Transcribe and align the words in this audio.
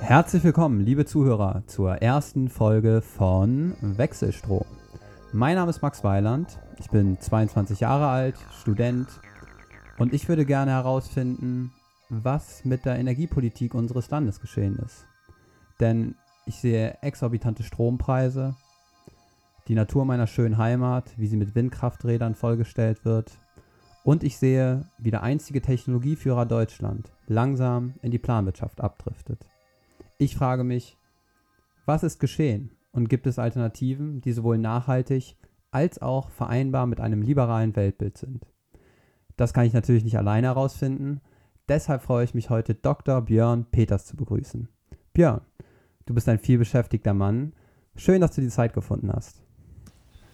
Herzlich 0.00 0.42
willkommen, 0.42 0.80
liebe 0.80 1.04
Zuhörer, 1.04 1.62
zur 1.66 1.96
ersten 1.96 2.48
Folge 2.48 3.02
von 3.02 3.76
Wechselstrom. 3.80 4.79
Mein 5.32 5.54
Name 5.54 5.70
ist 5.70 5.80
Max 5.80 6.02
Weiland, 6.02 6.58
ich 6.80 6.90
bin 6.90 7.20
22 7.20 7.78
Jahre 7.78 8.08
alt, 8.08 8.34
Student 8.60 9.08
und 9.96 10.12
ich 10.12 10.28
würde 10.28 10.44
gerne 10.44 10.72
herausfinden, 10.72 11.72
was 12.08 12.64
mit 12.64 12.84
der 12.84 12.98
Energiepolitik 12.98 13.74
unseres 13.74 14.10
Landes 14.10 14.40
geschehen 14.40 14.76
ist. 14.84 15.06
Denn 15.78 16.16
ich 16.46 16.56
sehe 16.56 16.98
exorbitante 17.00 17.62
Strompreise, 17.62 18.56
die 19.68 19.76
Natur 19.76 20.04
meiner 20.04 20.26
schönen 20.26 20.58
Heimat, 20.58 21.16
wie 21.16 21.28
sie 21.28 21.36
mit 21.36 21.54
Windkrafträdern 21.54 22.34
vollgestellt 22.34 23.04
wird 23.04 23.30
und 24.02 24.24
ich 24.24 24.36
sehe, 24.36 24.88
wie 24.98 25.12
der 25.12 25.22
einzige 25.22 25.62
Technologieführer 25.62 26.44
Deutschland 26.44 27.12
langsam 27.28 27.94
in 28.02 28.10
die 28.10 28.18
Planwirtschaft 28.18 28.80
abdriftet. 28.80 29.46
Ich 30.18 30.34
frage 30.34 30.64
mich, 30.64 30.98
was 31.86 32.02
ist 32.02 32.18
geschehen 32.18 32.72
und 32.92 33.08
gibt 33.08 33.26
es 33.26 33.38
Alternativen, 33.38 34.20
die 34.20 34.32
sowohl 34.32 34.58
nachhaltig 34.58 35.36
als 35.70 36.00
auch 36.00 36.30
vereinbar 36.30 36.86
mit 36.86 37.00
einem 37.00 37.22
liberalen 37.22 37.76
Weltbild 37.76 38.18
sind? 38.18 38.46
Das 39.36 39.52
kann 39.54 39.66
ich 39.66 39.72
natürlich 39.72 40.04
nicht 40.04 40.18
alleine 40.18 40.48
herausfinden, 40.48 41.20
deshalb 41.68 42.02
freue 42.02 42.24
ich 42.24 42.34
mich 42.34 42.50
heute 42.50 42.74
Dr. 42.74 43.22
Björn 43.22 43.64
Peters 43.70 44.06
zu 44.06 44.16
begrüßen. 44.16 44.68
Björn, 45.12 45.40
du 46.06 46.14
bist 46.14 46.28
ein 46.28 46.38
vielbeschäftigter 46.38 47.14
Mann. 47.14 47.52
Schön, 47.96 48.20
dass 48.20 48.34
du 48.34 48.40
die 48.40 48.48
Zeit 48.48 48.72
gefunden 48.72 49.10
hast. 49.12 49.42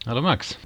Hallo 0.07 0.23
Max. 0.23 0.59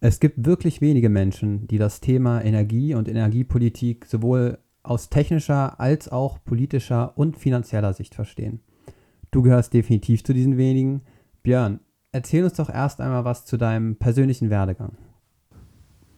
Es 0.00 0.20
gibt 0.20 0.44
wirklich 0.44 0.82
wenige 0.82 1.08
Menschen, 1.08 1.66
die 1.66 1.78
das 1.78 2.00
Thema 2.00 2.42
Energie 2.42 2.94
und 2.94 3.08
Energiepolitik 3.08 4.04
sowohl 4.04 4.58
aus 4.82 5.08
technischer 5.08 5.80
als 5.80 6.10
auch 6.10 6.44
politischer 6.44 7.16
und 7.16 7.38
finanzieller 7.38 7.94
Sicht 7.94 8.14
verstehen. 8.14 8.60
Du 9.34 9.42
gehörst 9.42 9.74
definitiv 9.74 10.22
zu 10.22 10.32
diesen 10.32 10.58
wenigen. 10.58 11.02
Björn, 11.42 11.80
erzähl 12.12 12.44
uns 12.44 12.52
doch 12.52 12.70
erst 12.70 13.00
einmal 13.00 13.24
was 13.24 13.44
zu 13.44 13.56
deinem 13.56 13.96
persönlichen 13.96 14.48
Werdegang. 14.48 14.96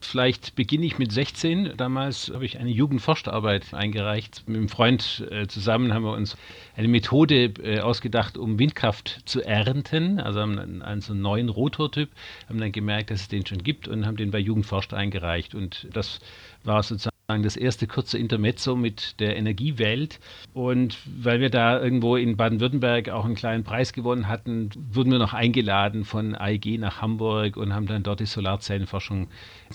Vielleicht 0.01 0.53
beginne 0.53 0.85
ich 0.85 0.99
mit 0.99 1.11
16. 1.11 1.77
Damals 1.77 2.31
habe 2.31 2.45
ich 2.45 2.59
eine 2.59 2.69
Jugendforscharbeit 2.69 3.73
eingereicht. 3.73 4.43
Mit 4.47 4.57
einem 4.57 4.69
Freund 4.69 5.27
äh, 5.31 5.47
zusammen 5.47 5.95
haben 5.95 6.03
wir 6.03 6.11
uns 6.11 6.37
eine 6.75 6.89
Methode 6.89 7.45
äh, 7.63 7.79
ausgedacht, 7.79 8.37
um 8.37 8.59
Windkraft 8.59 9.23
zu 9.25 9.41
ernten. 9.41 10.19
Also 10.19 10.41
einen, 10.41 10.83
einen 10.83 11.01
so 11.01 11.15
neuen 11.15 11.49
Rotortyp, 11.49 12.11
haben 12.47 12.59
dann 12.59 12.71
gemerkt, 12.71 13.09
dass 13.09 13.21
es 13.21 13.27
den 13.29 13.47
schon 13.47 13.63
gibt 13.63 13.87
und 13.87 14.05
haben 14.05 14.17
den 14.17 14.29
bei 14.29 14.37
Jugendforscht 14.37 14.93
eingereicht. 14.93 15.55
Und 15.55 15.87
das 15.91 16.19
war 16.63 16.83
sozusagen 16.83 17.16
das 17.27 17.57
erste 17.57 17.87
kurze 17.87 18.17
Intermezzo 18.17 18.77
mit 18.77 19.19
der 19.19 19.35
Energiewelt. 19.35 20.21
Und 20.53 20.97
weil 21.05 21.41
wir 21.41 21.49
da 21.49 21.77
irgendwo 21.77 22.15
in 22.15 22.37
Baden-Württemberg 22.37 23.09
auch 23.09 23.25
einen 23.25 23.35
kleinen 23.35 23.65
Preis 23.65 23.91
gewonnen 23.91 24.29
hatten, 24.29 24.69
wurden 24.93 25.11
wir 25.11 25.19
noch 25.19 25.33
eingeladen 25.33 26.05
von 26.05 26.35
AEG 26.35 26.79
nach 26.79 27.01
Hamburg 27.01 27.57
und 27.57 27.73
haben 27.73 27.85
dann 27.85 28.03
dort 28.03 28.21
die 28.21 28.25
Solarzellenforschung 28.25 29.27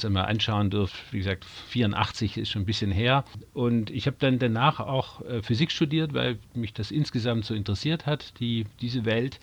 mal 0.08 0.22
anschauen 0.22 0.70
dürfen. 0.70 0.96
Wie 1.10 1.18
gesagt, 1.18 1.44
84 1.44 2.38
ist 2.38 2.48
schon 2.48 2.62
ein 2.62 2.66
bisschen 2.66 2.90
her. 2.90 3.22
Und 3.52 3.90
ich 3.90 4.06
habe 4.06 4.16
dann 4.18 4.38
danach 4.38 4.80
auch 4.80 5.20
äh, 5.20 5.42
Physik 5.42 5.72
studiert, 5.72 6.14
weil 6.14 6.38
mich 6.54 6.72
das 6.72 6.90
insgesamt 6.90 7.44
so 7.44 7.52
interessiert 7.52 8.06
hat, 8.06 8.32
die, 8.40 8.64
diese 8.80 9.04
Welt 9.04 9.40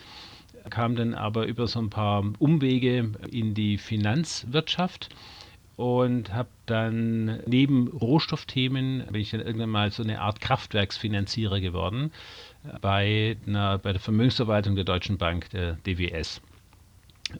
kam 0.68 0.96
dann 0.96 1.14
aber 1.14 1.46
über 1.46 1.68
so 1.68 1.78
ein 1.78 1.90
paar 1.90 2.24
Umwege 2.40 3.12
in 3.30 3.54
die 3.54 3.78
Finanzwirtschaft 3.78 5.10
und 5.80 6.34
habe 6.34 6.50
dann 6.66 7.40
neben 7.46 7.88
Rohstoffthemen 7.88 9.06
bin 9.10 9.22
ich 9.22 9.30
dann 9.30 9.40
irgendwann 9.40 9.70
mal 9.70 9.90
so 9.90 10.02
eine 10.02 10.20
Art 10.20 10.42
Kraftwerksfinanzierer 10.42 11.58
geworden 11.58 12.12
bei, 12.82 13.38
einer, 13.46 13.78
bei 13.78 13.92
der 13.92 14.00
Vermögensverwaltung 14.00 14.74
der 14.74 14.84
Deutschen 14.84 15.16
Bank, 15.16 15.48
der 15.50 15.78
DWS. 15.86 16.42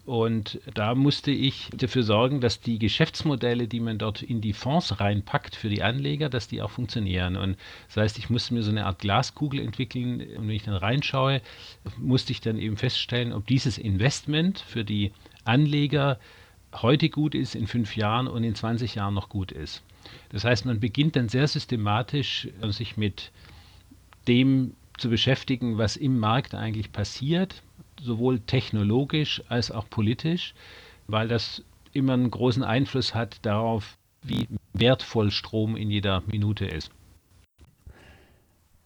Und 0.06 0.58
da 0.72 0.94
musste 0.94 1.32
ich 1.32 1.68
dafür 1.76 2.02
sorgen, 2.02 2.40
dass 2.40 2.62
die 2.62 2.78
Geschäftsmodelle, 2.78 3.68
die 3.68 3.80
man 3.80 3.98
dort 3.98 4.22
in 4.22 4.40
die 4.40 4.54
Fonds 4.54 5.00
reinpackt 5.00 5.54
für 5.54 5.68
die 5.68 5.82
Anleger, 5.82 6.30
dass 6.30 6.48
die 6.48 6.62
auch 6.62 6.70
funktionieren. 6.70 7.36
Und 7.36 7.58
das 7.88 7.98
heißt, 7.98 8.18
ich 8.18 8.30
musste 8.30 8.54
mir 8.54 8.62
so 8.62 8.70
eine 8.70 8.86
Art 8.86 9.00
Glaskugel 9.00 9.60
entwickeln. 9.60 10.22
Und 10.38 10.48
wenn 10.48 10.56
ich 10.56 10.62
dann 10.62 10.76
reinschaue, 10.76 11.42
musste 11.98 12.32
ich 12.32 12.40
dann 12.40 12.56
eben 12.56 12.78
feststellen, 12.78 13.34
ob 13.34 13.46
dieses 13.46 13.76
Investment 13.76 14.60
für 14.60 14.82
die 14.82 15.12
Anleger 15.44 16.18
heute 16.75 17.08
gut 17.08 17.34
ist, 17.34 17.54
in 17.54 17.66
fünf 17.66 17.97
Jahren 17.97 18.28
und 18.28 18.44
in 18.44 18.54
20 18.54 18.94
Jahren 18.94 19.14
noch 19.14 19.28
gut 19.28 19.53
ist. 19.53 19.82
Das 20.31 20.44
heißt, 20.44 20.64
man 20.66 20.81
beginnt 20.81 21.16
dann 21.16 21.28
sehr 21.28 21.47
systematisch, 21.47 22.48
äh, 22.60 22.70
sich 22.70 22.97
mit 22.97 23.32
dem 24.28 24.75
zu 24.98 25.09
beschäftigen, 25.09 25.78
was 25.78 25.97
im 25.97 26.19
Markt 26.19 26.54
eigentlich 26.54 26.92
passiert, 26.92 27.62
sowohl 28.00 28.41
technologisch 28.41 29.42
als 29.48 29.70
auch 29.70 29.88
politisch, 29.88 30.54
weil 31.06 31.28
das 31.28 31.62
immer 31.92 32.12
einen 32.12 32.30
großen 32.30 32.62
Einfluss 32.62 33.14
hat 33.14 33.38
darauf, 33.42 33.97
wie 34.22 34.47
wertvoll 34.75 35.30
Strom 35.30 35.76
in 35.76 35.91
jeder 35.91 36.22
Minute 36.26 36.66
ist. 36.66 36.91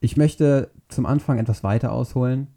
Ich 0.01 0.17
möchte 0.17 0.71
zum 0.89 1.07
Anfang 1.07 1.39
etwas 1.39 1.65
weiter 1.65 1.93
ausholen. 1.93 2.49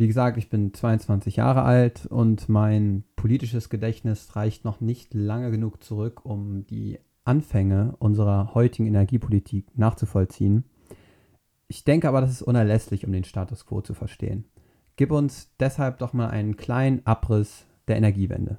Wie 0.00 0.06
gesagt, 0.06 0.38
ich 0.38 0.48
bin 0.48 0.72
22 0.72 1.36
Jahre 1.36 1.60
alt 1.60 2.06
und 2.06 2.48
mein 2.48 3.04
politisches 3.16 3.68
Gedächtnis 3.68 4.34
reicht 4.34 4.64
noch 4.64 4.80
nicht 4.80 5.12
lange 5.12 5.50
genug 5.50 5.84
zurück, 5.84 6.24
um 6.24 6.64
die 6.64 6.98
Anfänge 7.24 7.96
unserer 7.98 8.54
heutigen 8.54 8.88
Energiepolitik 8.88 9.76
nachzuvollziehen. 9.76 10.64
Ich 11.68 11.84
denke 11.84 12.08
aber, 12.08 12.22
das 12.22 12.30
ist 12.30 12.40
unerlässlich, 12.40 13.04
um 13.04 13.12
den 13.12 13.24
Status 13.24 13.66
quo 13.66 13.82
zu 13.82 13.92
verstehen. 13.92 14.46
Gib 14.96 15.10
uns 15.10 15.54
deshalb 15.60 15.98
doch 15.98 16.14
mal 16.14 16.30
einen 16.30 16.56
kleinen 16.56 17.04
Abriss 17.04 17.66
der 17.86 17.98
Energiewende. 17.98 18.56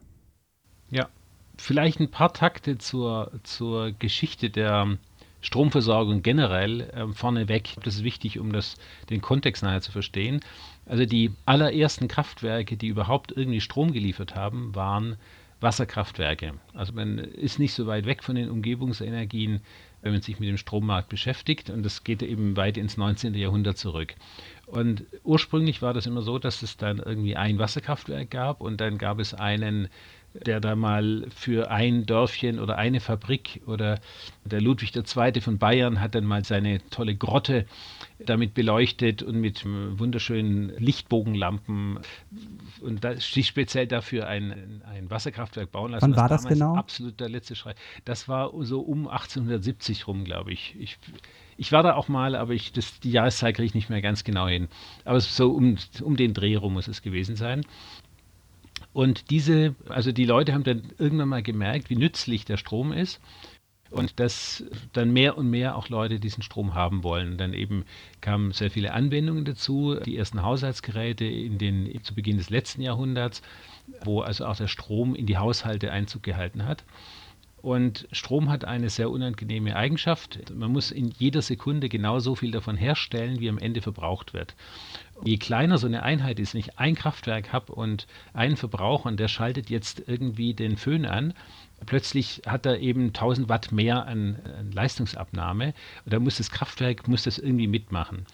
Ja, 0.91 1.09
vielleicht 1.57 1.99
ein 1.99 2.11
paar 2.11 2.33
Takte 2.33 2.77
zur, 2.77 3.31
zur 3.41 3.93
Geschichte 3.93 4.51
der 4.51 4.99
Stromversorgung 5.41 6.21
generell 6.21 6.81
äh, 6.81 7.07
vorneweg. 7.07 7.75
Das 7.83 7.95
ist 7.95 8.03
wichtig, 8.03 8.39
um 8.39 8.53
das, 8.53 8.75
den 9.09 9.21
Kontext 9.21 9.63
nachher 9.63 9.81
zu 9.81 9.91
verstehen. 9.91 10.39
Also 10.85 11.05
die 11.05 11.31
allerersten 11.45 12.07
Kraftwerke, 12.07 12.77
die 12.77 12.87
überhaupt 12.87 13.31
irgendwie 13.31 13.61
Strom 13.61 13.93
geliefert 13.93 14.35
haben, 14.35 14.73
waren 14.75 15.17
Wasserkraftwerke. 15.61 16.55
Also 16.73 16.93
man 16.93 17.19
ist 17.19 17.59
nicht 17.59 17.73
so 17.73 17.85
weit 17.85 18.05
weg 18.05 18.23
von 18.23 18.35
den 18.35 18.49
Umgebungsenergien, 18.49 19.61
wenn 20.01 20.11
man 20.11 20.21
sich 20.21 20.39
mit 20.39 20.49
dem 20.49 20.57
Strommarkt 20.57 21.09
beschäftigt. 21.09 21.69
Und 21.69 21.83
das 21.83 22.03
geht 22.03 22.23
eben 22.23 22.57
weit 22.57 22.77
ins 22.77 22.97
19. 22.97 23.35
Jahrhundert 23.35 23.77
zurück. 23.77 24.15
Und 24.65 25.05
ursprünglich 25.23 25.81
war 25.81 25.93
das 25.93 26.07
immer 26.07 26.23
so, 26.23 26.39
dass 26.39 26.63
es 26.63 26.77
dann 26.77 26.97
irgendwie 26.97 27.35
ein 27.35 27.59
Wasserkraftwerk 27.59 28.31
gab 28.31 28.61
und 28.61 28.81
dann 28.81 28.97
gab 28.97 29.19
es 29.19 29.33
einen 29.33 29.87
der 30.33 30.59
da 30.59 30.75
mal 30.75 31.25
für 31.35 31.69
ein 31.69 32.05
Dörfchen 32.05 32.59
oder 32.59 32.77
eine 32.77 32.99
Fabrik 32.99 33.61
oder 33.65 33.99
der 34.45 34.61
Ludwig 34.61 34.95
II. 34.95 35.41
von 35.41 35.57
Bayern 35.57 35.99
hat 35.99 36.15
dann 36.15 36.25
mal 36.25 36.45
seine 36.45 36.79
tolle 36.89 37.15
Grotte 37.15 37.65
damit 38.25 38.53
beleuchtet 38.53 39.23
und 39.23 39.39
mit 39.39 39.65
wunderschönen 39.65 40.69
Lichtbogenlampen 40.77 41.99
und 42.81 43.03
da, 43.03 43.15
sich 43.15 43.47
speziell 43.47 43.87
dafür 43.87 44.27
ein, 44.27 44.81
ein 44.85 45.09
Wasserkraftwerk 45.09 45.71
bauen 45.71 45.91
lassen. 45.91 46.03
Wann 46.03 46.15
war 46.15 46.29
das 46.29 46.45
genau? 46.45 46.75
Absolut 46.75 47.19
der 47.19 47.29
letzte 47.29 47.55
Schrei. 47.55 47.75
Das 48.05 48.27
war 48.27 48.51
so 48.63 48.81
um 48.81 49.07
1870 49.07 50.07
rum, 50.07 50.23
glaube 50.23 50.51
ich. 50.51 50.75
ich. 50.79 50.97
Ich 51.57 51.71
war 51.71 51.83
da 51.83 51.93
auch 51.93 52.07
mal, 52.07 52.35
aber 52.35 52.53
ich, 52.53 52.71
das, 52.71 52.99
die 53.01 53.11
Jahreszeit 53.11 53.55
kriege 53.55 53.67
ich 53.67 53.75
nicht 53.75 53.89
mehr 53.89 54.01
ganz 54.01 54.23
genau 54.23 54.47
hin. 54.47 54.67
Aber 55.05 55.19
so 55.19 55.51
um, 55.51 55.77
um 56.01 56.15
den 56.15 56.33
Dreh 56.33 56.55
rum 56.55 56.73
muss 56.73 56.87
es 56.87 57.01
gewesen 57.01 57.35
sein. 57.35 57.61
Und 58.93 59.29
diese, 59.29 59.75
also 59.87 60.11
die 60.11 60.25
Leute 60.25 60.53
haben 60.53 60.63
dann 60.63 60.83
irgendwann 60.97 61.29
mal 61.29 61.43
gemerkt, 61.43 61.89
wie 61.89 61.95
nützlich 61.95 62.45
der 62.45 62.57
Strom 62.57 62.91
ist 62.91 63.21
und 63.91 64.19
dass 64.19 64.63
dann 64.93 65.11
mehr 65.11 65.37
und 65.37 65.49
mehr 65.49 65.75
auch 65.75 65.89
Leute 65.89 66.19
diesen 66.19 66.41
Strom 66.43 66.73
haben 66.73 67.03
wollen. 67.03 67.37
Dann 67.37 67.53
eben 67.53 67.85
kamen 68.21 68.51
sehr 68.51 68.71
viele 68.71 68.93
Anwendungen 68.93 69.45
dazu, 69.45 69.95
die 69.95 70.17
ersten 70.17 70.41
Haushaltsgeräte 70.41 71.25
in 71.25 71.57
den, 71.57 72.01
zu 72.03 72.15
Beginn 72.15 72.37
des 72.37 72.49
letzten 72.49 72.81
Jahrhunderts, 72.81 73.41
wo 74.03 74.21
also 74.21 74.45
auch 74.45 74.55
der 74.55 74.67
Strom 74.67 75.13
in 75.13 75.25
die 75.25 75.37
Haushalte 75.37 75.91
Einzug 75.91 76.23
gehalten 76.23 76.65
hat. 76.65 76.83
Und 77.61 78.07
Strom 78.11 78.49
hat 78.49 78.65
eine 78.65 78.89
sehr 78.89 79.11
unangenehme 79.11 79.75
Eigenschaft. 79.75 80.51
Man 80.51 80.71
muss 80.71 80.89
in 80.89 81.11
jeder 81.19 81.43
Sekunde 81.43 81.89
genau 81.89 82.19
so 82.19 82.33
viel 82.33 82.49
davon 82.49 82.75
herstellen, 82.75 83.39
wie 83.39 83.49
am 83.49 83.59
Ende 83.59 83.81
verbraucht 83.81 84.33
wird. 84.33 84.55
Je 85.23 85.37
kleiner 85.37 85.77
so 85.77 85.87
eine 85.87 86.03
Einheit 86.03 86.39
ist, 86.39 86.53
wenn 86.53 86.61
ich 86.61 86.79
ein 86.79 86.95
Kraftwerk 86.95 87.53
habe 87.53 87.73
und 87.73 88.07
einen 88.33 88.57
Verbraucher 88.57 89.07
und 89.07 89.19
der 89.19 89.27
schaltet 89.27 89.69
jetzt 89.69 90.03
irgendwie 90.07 90.53
den 90.53 90.77
Föhn 90.77 91.05
an, 91.05 91.33
plötzlich 91.85 92.41
hat 92.47 92.65
er 92.65 92.79
eben 92.79 93.07
1000 93.07 93.47
Watt 93.47 93.71
mehr 93.71 94.07
an, 94.07 94.39
an 94.57 94.71
Leistungsabnahme 94.71 95.73
und 96.05 96.13
da 96.13 96.19
muss 96.19 96.37
das 96.37 96.49
Kraftwerk 96.49 97.07
muss 97.07 97.23
das 97.23 97.37
irgendwie 97.37 97.67
mitmachen. 97.67 98.25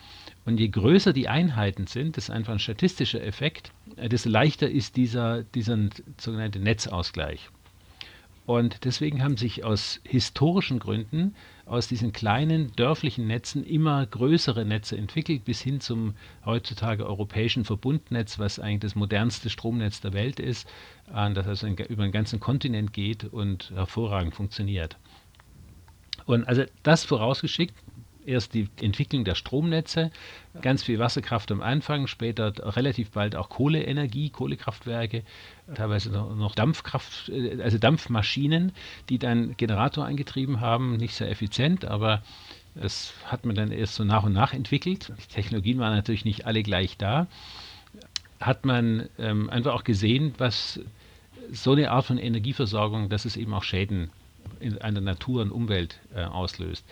Und 0.45 0.61
je 0.61 0.69
größer 0.69 1.11
die 1.11 1.27
Einheiten 1.27 1.87
sind, 1.87 2.15
das 2.15 2.25
ist 2.25 2.29
einfach 2.29 2.53
ein 2.53 2.59
statistischer 2.59 3.21
Effekt, 3.21 3.73
äh, 3.97 4.07
desto 4.07 4.29
leichter 4.29 4.69
ist 4.69 4.95
dieser, 4.95 5.43
dieser 5.43 5.77
sogenannte 6.17 6.59
Netzausgleich. 6.59 7.49
Und 8.47 8.85
deswegen 8.85 9.21
haben 9.21 9.35
sich 9.35 9.65
aus 9.65 9.99
historischen 10.05 10.79
Gründen 10.79 11.35
aus 11.65 11.89
diesen 11.89 12.13
kleinen 12.13 12.71
dörflichen 12.77 13.27
Netzen 13.27 13.61
immer 13.65 14.05
größere 14.05 14.63
Netze 14.63 14.97
entwickelt, 14.97 15.43
bis 15.43 15.59
hin 15.59 15.81
zum 15.81 16.13
heutzutage 16.45 17.05
europäischen 17.05 17.65
Verbundnetz, 17.65 18.39
was 18.39 18.57
eigentlich 18.57 18.79
das 18.79 18.95
modernste 18.95 19.49
Stromnetz 19.49 19.99
der 19.99 20.13
Welt 20.13 20.39
ist, 20.39 20.65
das 21.07 21.45
also 21.45 21.67
über 21.67 22.03
den 22.03 22.13
ganzen 22.13 22.39
Kontinent 22.39 22.93
geht 22.93 23.25
und 23.25 23.71
hervorragend 23.71 24.33
funktioniert. 24.33 24.97
Und 26.25 26.47
also 26.47 26.63
das 26.83 27.03
vorausgeschickt, 27.03 27.75
erst 28.27 28.53
die 28.53 28.67
Entwicklung 28.81 29.23
der 29.23 29.35
Stromnetze, 29.35 30.11
ganz 30.61 30.83
viel 30.83 30.99
Wasserkraft 30.99 31.51
am 31.51 31.61
Anfang, 31.61 32.07
später 32.07 32.53
relativ 32.75 33.11
bald 33.11 33.35
auch 33.35 33.49
Kohleenergie, 33.49 34.29
Kohlekraftwerke, 34.29 35.23
teilweise 35.73 36.11
noch 36.11 36.53
Dampfkraft, 36.53 37.29
äh, 37.29 37.61
also 37.61 37.77
Dampfmaschinen, 37.77 38.73
die 39.09 39.17
dann 39.17 39.55
Generator 39.57 40.05
angetrieben 40.05 40.59
haben, 40.59 40.97
nicht 40.97 41.15
sehr 41.15 41.29
effizient, 41.29 41.85
aber 41.85 42.21
das 42.75 43.13
hat 43.25 43.45
man 43.45 43.55
dann 43.55 43.71
erst 43.71 43.95
so 43.95 44.03
nach 44.03 44.23
und 44.23 44.33
nach 44.33 44.53
entwickelt. 44.53 45.11
Die 45.17 45.33
Technologien 45.33 45.79
waren 45.79 45.95
natürlich 45.95 46.25
nicht 46.25 46.45
alle 46.45 46.61
gleich 46.61 46.97
da. 46.97 47.27
Hat 48.39 48.65
man 48.65 49.09
ähm, 49.17 49.49
einfach 49.49 49.73
auch 49.73 49.83
gesehen, 49.83 50.35
was 50.37 50.79
so 51.51 51.71
eine 51.71 51.89
Art 51.89 52.05
von 52.05 52.17
Energieversorgung, 52.19 53.09
dass 53.09 53.25
es 53.25 53.35
eben 53.37 53.53
auch 53.53 53.63
Schäden 53.63 54.11
in 54.59 54.77
einer 54.79 55.01
Natur 55.01 55.41
und 55.41 55.51
Umwelt 55.51 55.99
äh, 56.15 56.23
auslöst. 56.23 56.85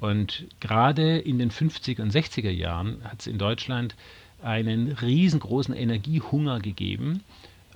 Und 0.00 0.46
gerade 0.60 1.18
in 1.18 1.38
den 1.38 1.50
50er 1.50 2.00
und 2.02 2.12
60er 2.12 2.50
Jahren 2.50 3.04
hat 3.04 3.20
es 3.20 3.26
in 3.26 3.38
Deutschland 3.38 3.94
einen 4.42 4.92
riesengroßen 4.92 5.74
Energiehunger 5.74 6.60
gegeben. 6.60 7.22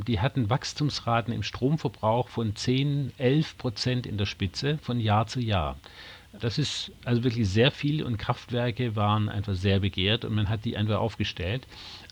Die 0.06 0.20
hatten 0.20 0.50
Wachstumsraten 0.50 1.32
im 1.32 1.42
Stromverbrauch 1.42 2.28
von 2.28 2.56
10, 2.56 3.12
11 3.18 3.58
Prozent 3.58 4.06
in 4.06 4.18
der 4.18 4.26
Spitze 4.26 4.78
von 4.78 4.98
Jahr 4.98 5.26
zu 5.26 5.40
Jahr. 5.40 5.76
Das 6.40 6.58
ist 6.58 6.90
also 7.04 7.22
wirklich 7.22 7.48
sehr 7.48 7.70
viel 7.70 8.02
und 8.02 8.16
Kraftwerke 8.16 8.96
waren 8.96 9.28
einfach 9.28 9.54
sehr 9.54 9.80
begehrt 9.80 10.24
und 10.24 10.34
man 10.34 10.48
hat 10.48 10.64
die 10.64 10.76
einfach 10.76 10.98
aufgestellt. 10.98 11.66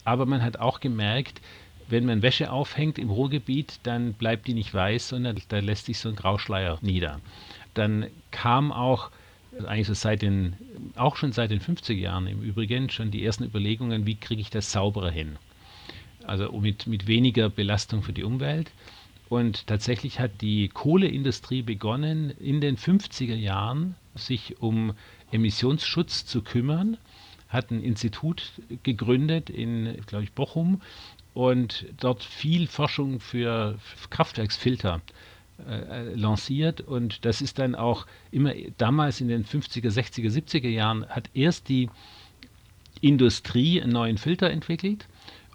Aber 0.05 0.27
man 0.27 0.43
hat 0.43 0.59
auch 0.59 0.79
gemerkt, 0.79 1.41
wenn 1.89 2.07
man 2.07 2.23
Wäsche 2.23 2.53
aufhängt 2.53 2.99
im 2.99 3.11
Ruhrgebiet, 3.11 3.81
dann 3.83 4.13
bleibt 4.13 4.47
die 4.47 4.55
nicht 4.55 4.73
weiß, 4.73 5.09
sondern 5.09 5.41
da 5.49 5.59
lässt 5.59 5.87
sich 5.87 5.99
so 5.99 6.09
ein 6.09 6.17
Grauschleier 6.17 6.79
nieder. 6.83 7.21
Dann 7.75 8.07
kam 8.31 8.71
auch 8.71 9.11
eigentlich 9.67 9.87
so 9.87 9.95
seit 9.95 10.23
den, 10.23 10.55
auch 10.97 11.17
schon 11.17 11.33
seit 11.33 11.51
den 11.51 11.61
50er 11.61 11.93
Jahren 11.93 12.27
im 12.27 12.43
Übrigen, 12.43 12.91
schon 12.91 13.11
die 13.11 13.25
ersten 13.25 13.45
Überlegungen, 13.45 14.07
wie 14.07 14.17
kriege 14.17 14.41
ich 14.41 14.51
das 14.51 14.73
sauberer 14.73 15.11
hin. 15.11 15.37
Also 16.25 16.51
mit, 16.53 16.87
mit 16.87 17.07
weniger 17.07 17.51
Belastung 17.51 18.03
für 18.03 18.13
die 18.13 18.25
Umwelt. 18.25 18.71
Und 19.29 19.67
tatsächlich 19.67 20.21
hat 20.21 20.41
die 20.41 20.69
Kohleindustrie 20.69 21.63
begonnen, 21.63 22.31
in 22.39 22.61
den 22.61 22.77
50er 22.77 23.35
Jahren 23.35 23.95
sich 24.15 24.61
um 24.61 24.93
Emissionsschutz 25.31 26.27
zu 26.27 26.43
kümmern, 26.43 26.99
hat 27.49 27.71
ein 27.71 27.83
Institut 27.83 28.53
gegründet 28.83 29.51
in, 29.51 29.97
glaube 30.07 30.25
ich, 30.25 30.33
Bochum 30.33 30.83
und 31.35 31.87
dort 31.99 32.23
viel 32.23 32.67
Forschung 32.67 33.21
für 33.21 33.79
Kraftwerksfilter 34.11 34.97
äh, 34.97 35.13
lanciert 36.15 36.81
und 36.81 37.25
das 37.25 37.41
ist 37.41 37.59
dann 37.59 37.75
auch 37.75 38.07
immer 38.31 38.53
damals 38.79 39.21
in 39.21 39.29
den 39.29 39.45
50er, 39.45 39.91
60er, 39.91 40.31
70er 40.31 40.69
Jahren 40.69 41.07
hat 41.09 41.31
erst 41.35 41.69
die 41.69 41.89
Industrie 43.01 43.83
einen 43.83 43.93
neuen 43.93 44.19
Filter 44.19 44.51
entwickelt 44.51 45.09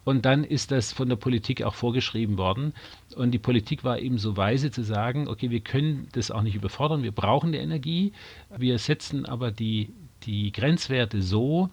und 0.07 0.25
dann 0.25 0.45
ist 0.45 0.71
das 0.71 0.93
von 0.93 1.09
der 1.09 1.17
Politik 1.17 1.63
auch 1.63 1.75
vorgeschrieben 1.75 2.37
worden. 2.37 2.73
Und 3.17 3.31
die 3.31 3.39
Politik 3.39 3.83
war 3.83 3.99
eben 3.99 4.17
so 4.17 4.37
weise 4.37 4.71
zu 4.71 4.81
sagen, 4.83 5.27
okay, 5.27 5.49
wir 5.49 5.59
können 5.59 6.07
das 6.13 6.31
auch 6.31 6.43
nicht 6.43 6.55
überfordern, 6.55 7.03
wir 7.03 7.11
brauchen 7.11 7.51
die 7.51 7.57
Energie, 7.57 8.13
wir 8.55 8.79
setzen 8.79 9.25
aber 9.25 9.51
die, 9.51 9.89
die 10.23 10.53
Grenzwerte 10.53 11.21
so, 11.21 11.69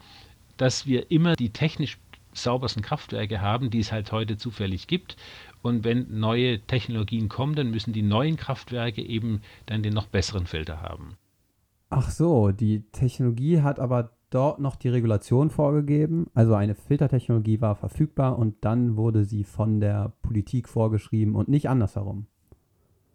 dass 0.57 0.85
wir 0.85 1.13
immer 1.13 1.37
die 1.37 1.51
technisch 1.51 1.97
saubersten 2.33 2.83
Kraftwerke 2.83 3.41
haben, 3.41 3.71
die 3.71 3.79
es 3.79 3.93
halt 3.93 4.11
heute 4.11 4.37
zufällig 4.37 4.89
gibt. 4.89 5.17
Und 5.65 5.83
wenn 5.83 6.21
neue 6.21 6.61
Technologien 6.61 7.31
kommen, 7.31 7.55
dann 7.55 7.71
müssen 7.71 7.95
die 7.95 8.03
neuen 8.03 8.37
Kraftwerke 8.37 9.01
eben 9.01 9.41
dann 9.65 9.83
den 9.83 9.95
noch 9.95 10.09
besseren 10.09 10.47
Filter 10.47 10.83
haben. 10.83 11.17
Ach 11.89 12.11
so, 12.11 12.51
die 12.51 12.83
Technologie 12.93 13.63
hat 13.63 13.81
aber 13.81 14.11
dort 14.29 14.61
noch 14.61 14.77
die 14.77 14.91
Regulation 14.91 15.49
vorgegeben. 15.49 16.27
Also 16.35 16.53
eine 16.53 16.75
Filtertechnologie 16.75 17.63
war 17.63 17.77
verfügbar 17.77 18.39
und 18.39 18.57
dann 18.61 18.99
wurde 18.99 19.25
sie 19.25 19.43
von 19.43 19.81
der 19.81 20.13
Politik 20.21 20.69
vorgeschrieben 20.69 21.35
und 21.35 21.49
nicht 21.49 21.71
andersherum. 21.71 22.27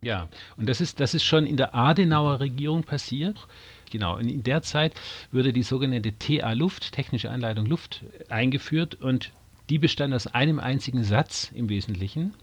Ja, 0.02 0.28
und 0.57 0.68
das 0.68 0.81
ist, 0.81 1.00
das 1.00 1.13
ist 1.13 1.25
schon 1.25 1.45
in 1.45 1.56
der 1.56 1.75
Adenauer 1.75 2.40
Regierung 2.40 2.81
passiert. 2.81 3.48
Genau, 3.92 4.18
und 4.18 4.28
in 4.28 4.42
der 4.42 4.63
Zeit 4.63 4.95
wurde 5.31 5.54
die 5.54 5.62
sogenannte 5.62 6.18
TA 6.18 6.54
Luft, 6.54 6.94
technische 6.94 7.30
Anleitung 7.30 7.68
Luft, 7.68 8.04
eingeführt 8.28 8.95
und 8.95 9.34
die 9.69 9.80
bestand 9.80 10.13
aus 10.13 10.27
einem 10.27 10.60
einzigen 10.60 11.04
Satz 11.04 11.51
im 11.54 11.69
Wesentlichen. 11.69 12.33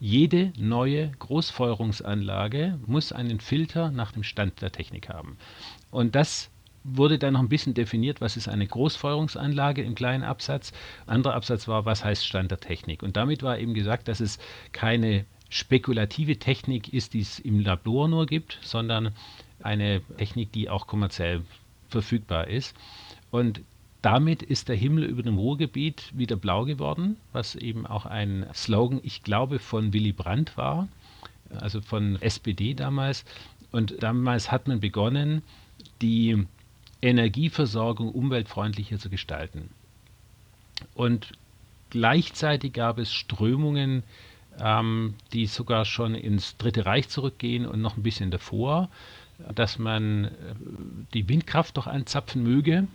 Jede 0.00 0.52
neue 0.58 1.12
Großfeuerungsanlage 1.18 2.78
muss 2.86 3.12
einen 3.12 3.38
Filter 3.38 3.90
nach 3.92 4.12
dem 4.12 4.24
Stand 4.24 4.60
der 4.60 4.72
Technik 4.72 5.08
haben. 5.08 5.36
Und 5.90 6.16
das 6.16 6.50
wurde 6.84 7.18
dann 7.18 7.34
noch 7.34 7.40
ein 7.40 7.48
bisschen 7.48 7.74
definiert, 7.74 8.20
was 8.20 8.36
ist 8.36 8.48
eine 8.48 8.66
Großfeuerungsanlage 8.66 9.82
im 9.82 9.94
kleinen 9.94 10.24
Absatz. 10.24 10.72
Anderer 11.06 11.34
Absatz 11.34 11.68
war, 11.68 11.84
was 11.84 12.04
heißt 12.04 12.26
Stand 12.26 12.50
der 12.50 12.58
Technik. 12.58 13.04
Und 13.04 13.16
damit 13.16 13.44
war 13.44 13.58
eben 13.58 13.74
gesagt, 13.74 14.08
dass 14.08 14.18
es 14.18 14.38
keine 14.72 15.24
spekulative 15.48 16.38
Technik 16.38 16.92
ist, 16.92 17.14
die 17.14 17.20
es 17.20 17.38
im 17.38 17.60
Labor 17.60 18.08
nur 18.08 18.26
gibt, 18.26 18.58
sondern 18.62 19.14
eine 19.62 20.00
Technik, 20.16 20.50
die 20.52 20.68
auch 20.68 20.88
kommerziell 20.88 21.42
verfügbar 21.88 22.48
ist. 22.48 22.74
Und 23.30 23.60
damit 24.02 24.42
ist 24.42 24.68
der 24.68 24.76
Himmel 24.76 25.04
über 25.04 25.22
dem 25.22 25.38
Ruhrgebiet 25.38 26.10
wieder 26.16 26.36
blau 26.36 26.64
geworden, 26.64 27.16
was 27.32 27.54
eben 27.54 27.86
auch 27.86 28.04
ein 28.04 28.46
Slogan, 28.52 29.00
ich 29.02 29.22
glaube, 29.22 29.60
von 29.60 29.92
Willy 29.92 30.12
Brandt 30.12 30.56
war, 30.56 30.88
also 31.60 31.80
von 31.80 32.20
SPD 32.20 32.74
damals. 32.74 33.24
Und 33.70 34.02
damals 34.02 34.50
hat 34.50 34.66
man 34.68 34.80
begonnen, 34.80 35.42
die 36.02 36.46
Energieversorgung 37.00 38.10
umweltfreundlicher 38.10 38.98
zu 38.98 39.08
gestalten. 39.08 39.70
Und 40.94 41.32
gleichzeitig 41.90 42.72
gab 42.72 42.98
es 42.98 43.12
Strömungen, 43.12 44.02
ähm, 44.58 45.14
die 45.32 45.46
sogar 45.46 45.84
schon 45.84 46.14
ins 46.14 46.56
Dritte 46.56 46.86
Reich 46.86 47.08
zurückgehen 47.08 47.66
und 47.66 47.80
noch 47.80 47.96
ein 47.96 48.02
bisschen 48.02 48.30
davor, 48.30 48.88
dass 49.54 49.78
man 49.78 50.24
äh, 50.24 50.30
die 51.14 51.28
Windkraft 51.28 51.76
doch 51.76 51.86
anzapfen 51.86 52.42
möge. 52.42 52.86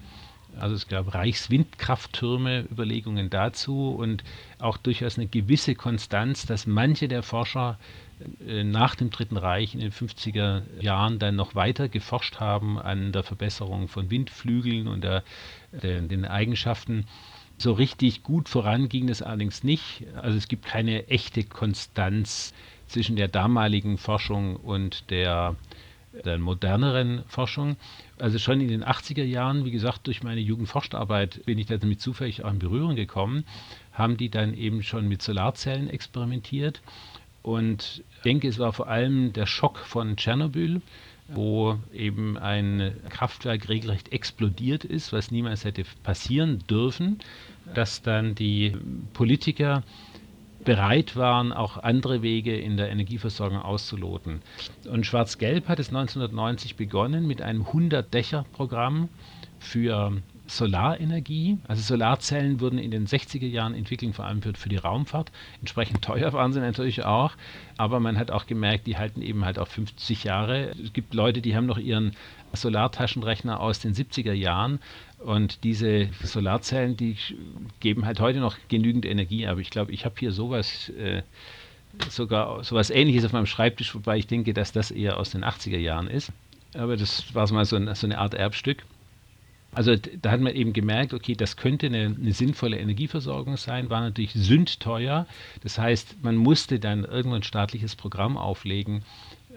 Also 0.59 0.75
es 0.75 0.87
gab 0.87 1.13
Reichswindkrafttürme, 1.13 2.65
Überlegungen 2.71 3.29
dazu 3.29 3.91
und 3.91 4.23
auch 4.59 4.77
durchaus 4.77 5.17
eine 5.17 5.27
gewisse 5.27 5.75
Konstanz, 5.75 6.45
dass 6.45 6.67
manche 6.67 7.07
der 7.07 7.23
Forscher 7.23 7.77
äh, 8.45 8.63
nach 8.63 8.95
dem 8.95 9.09
Dritten 9.09 9.37
Reich 9.37 9.73
in 9.73 9.79
den 9.79 9.91
50er 9.91 10.63
Jahren 10.81 11.19
dann 11.19 11.35
noch 11.35 11.55
weiter 11.55 11.89
geforscht 11.89 12.39
haben 12.39 12.79
an 12.79 13.11
der 13.11 13.23
Verbesserung 13.23 13.87
von 13.87 14.09
Windflügeln 14.09 14.87
und 14.87 15.03
der, 15.03 15.23
der, 15.71 16.01
den 16.01 16.25
Eigenschaften. 16.25 17.05
So 17.59 17.73
richtig 17.73 18.23
gut 18.23 18.49
voran 18.49 18.89
ging 18.89 19.09
es 19.09 19.21
allerdings 19.21 19.63
nicht. 19.63 20.03
Also 20.15 20.37
es 20.37 20.47
gibt 20.47 20.65
keine 20.65 21.07
echte 21.07 21.43
Konstanz 21.43 22.53
zwischen 22.87 23.15
der 23.15 23.27
damaligen 23.27 23.97
Forschung 23.97 24.55
und 24.55 25.09
der 25.09 25.55
der 26.25 26.37
moderneren 26.37 27.23
Forschung. 27.27 27.77
Also 28.19 28.39
schon 28.39 28.61
in 28.61 28.67
den 28.67 28.83
80er 28.83 29.23
Jahren, 29.23 29.65
wie 29.65 29.71
gesagt, 29.71 30.07
durch 30.07 30.23
meine 30.23 30.41
Jugendforscharbeit 30.41 31.45
bin 31.45 31.59
ich 31.59 31.67
damit 31.67 32.01
zufällig 32.01 32.43
auch 32.43 32.51
in 32.51 32.59
Berührung 32.59 32.95
gekommen, 32.95 33.45
haben 33.93 34.17
die 34.17 34.29
dann 34.29 34.55
eben 34.55 34.81
schon 34.81 35.07
mit 35.07 35.21
Solarzellen 35.21 35.89
experimentiert. 35.89 36.81
Und 37.43 38.03
ich 38.15 38.21
denke, 38.23 38.47
es 38.47 38.59
war 38.59 38.73
vor 38.73 38.87
allem 38.87 39.33
der 39.33 39.45
Schock 39.45 39.77
von 39.77 40.17
Tschernobyl, 40.17 40.81
wo 41.29 41.77
eben 41.93 42.37
ein 42.37 42.93
Kraftwerk 43.09 43.69
regelrecht 43.69 44.11
explodiert 44.11 44.83
ist, 44.83 45.13
was 45.13 45.29
niemals 45.31 45.63
hätte 45.63 45.83
passieren 46.03 46.63
dürfen, 46.69 47.19
dass 47.73 48.01
dann 48.01 48.33
die 48.33 48.75
Politiker 49.13 49.83
bereit 50.67 51.15
waren, 51.15 51.53
auch 51.53 51.77
andere 51.77 52.21
Wege 52.21 52.57
in 52.57 52.75
der 52.75 52.89
Energieversorgung 52.89 53.61
auszuloten. 53.61 54.41
Und 54.91 55.05
Schwarz-Gelb 55.05 55.69
hat 55.69 55.79
es 55.79 55.87
1990 55.87 56.75
begonnen 56.75 57.25
mit 57.25 57.41
einem 57.41 57.61
100-Dächer-Programm 57.61 59.07
für 59.59 60.21
Solarenergie. 60.45 61.57
Also 61.69 61.81
Solarzellen 61.81 62.59
wurden 62.59 62.79
in 62.79 62.91
den 62.91 63.07
60er 63.07 63.47
Jahren 63.47 63.75
entwickelt, 63.75 64.13
vor 64.13 64.25
allem 64.25 64.41
für, 64.41 64.53
für 64.55 64.67
die 64.67 64.75
Raumfahrt. 64.75 65.31
Entsprechend 65.61 66.01
teuer 66.01 66.33
waren 66.33 66.51
sie 66.51 66.59
natürlich 66.59 67.05
auch. 67.05 67.31
Aber 67.77 68.01
man 68.01 68.17
hat 68.17 68.29
auch 68.29 68.45
gemerkt, 68.45 68.87
die 68.87 68.97
halten 68.97 69.21
eben 69.21 69.45
halt 69.45 69.59
auch 69.59 69.69
50 69.69 70.25
Jahre. 70.25 70.71
Es 70.83 70.91
gibt 70.91 71.13
Leute, 71.13 71.41
die 71.41 71.55
haben 71.55 71.65
noch 71.65 71.77
ihren 71.77 72.11
Solartaschenrechner 72.51 73.61
aus 73.61 73.79
den 73.79 73.93
70er 73.93 74.33
Jahren. 74.33 74.79
Und 75.27 75.65
diese 75.65 76.07
Solarzellen, 76.23 76.95
die 76.95 77.17
geben 77.81 78.05
halt 78.05 78.21
heute 78.21 78.39
noch 78.39 78.55
genügend 78.69 79.05
Energie. 79.05 79.45
Aber 79.45 79.59
ich 79.59 79.69
glaube, 79.69 79.91
ich 79.91 80.05
habe 80.05 80.15
hier 80.17 80.31
sowas. 80.31 80.89
Äh, 80.91 81.23
sogar 82.09 82.63
sowas 82.63 82.89
ähnliches 82.89 83.25
auf 83.25 83.33
meinem 83.33 83.45
Schreibtisch, 83.47 83.95
wobei 83.95 84.17
ich 84.17 84.27
denke, 84.27 84.53
dass 84.53 84.71
das 84.71 84.91
eher 84.91 85.17
aus 85.17 85.31
den 85.31 85.43
80er 85.43 85.79
Jahren 85.79 86.07
ist. 86.07 86.31
Aber 86.75 86.95
das 86.95 87.33
war 87.33 87.51
mal 87.51 87.65
so, 87.65 87.75
ein, 87.75 87.93
so 87.95 88.05
eine 88.05 88.19
Art 88.19 88.35
Erbstück. 88.35 88.85
Also 89.73 89.95
da 89.95 90.31
hat 90.31 90.39
man 90.39 90.53
eben 90.53 90.73
gemerkt, 90.73 91.13
okay, 91.13 91.33
das 91.33 91.57
könnte 91.57 91.87
eine, 91.87 92.15
eine 92.19 92.33
sinnvolle 92.33 92.77
Energieversorgung 92.77 93.57
sein, 93.57 93.89
war 93.89 94.01
natürlich 94.01 94.33
sündteuer. 94.33 95.25
Das 95.63 95.77
heißt, 95.79 96.23
man 96.23 96.35
musste 96.35 96.79
dann 96.79 97.03
irgendwann 97.03 97.41
ein 97.41 97.43
staatliches 97.43 97.95
Programm 97.95 98.37
auflegen, 98.37 99.03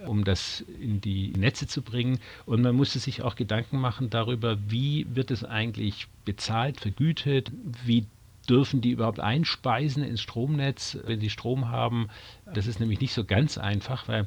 um 0.06 0.24
das 0.24 0.64
in 0.80 1.00
die 1.00 1.32
Netze 1.36 1.66
zu 1.66 1.82
bringen. 1.82 2.18
Und 2.46 2.62
man 2.62 2.74
musste 2.74 2.98
sich 2.98 3.22
auch 3.22 3.34
Gedanken 3.34 3.78
machen 3.78 4.10
darüber, 4.10 4.58
wie 4.68 5.06
wird 5.14 5.30
es 5.30 5.44
eigentlich 5.44 6.06
bezahlt, 6.24 6.80
vergütet, 6.80 7.52
wie 7.84 8.06
dürfen 8.48 8.80
die 8.80 8.90
überhaupt 8.90 9.20
einspeisen 9.20 10.02
ins 10.02 10.20
Stromnetz, 10.20 10.98
wenn 11.04 11.20
sie 11.20 11.30
Strom 11.30 11.68
haben. 11.68 12.08
Das 12.52 12.66
ist 12.66 12.80
nämlich 12.80 13.00
nicht 13.00 13.12
so 13.12 13.24
ganz 13.24 13.58
einfach, 13.58 14.08
weil 14.08 14.26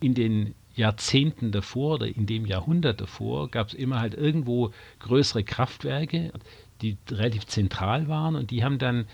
in 0.00 0.14
den 0.14 0.54
Jahrzehnten 0.74 1.50
davor 1.50 1.94
oder 1.94 2.06
in 2.06 2.26
dem 2.26 2.46
Jahrhundert 2.46 3.00
davor 3.00 3.50
gab 3.50 3.68
es 3.68 3.74
immer 3.74 4.00
halt 4.00 4.14
irgendwo 4.14 4.72
größere 5.00 5.42
Kraftwerke, 5.42 6.32
die 6.80 6.96
relativ 7.10 7.46
zentral 7.46 8.06
waren 8.06 8.36
und 8.36 8.52
die 8.52 8.62
haben 8.62 8.78
dann 8.78 9.06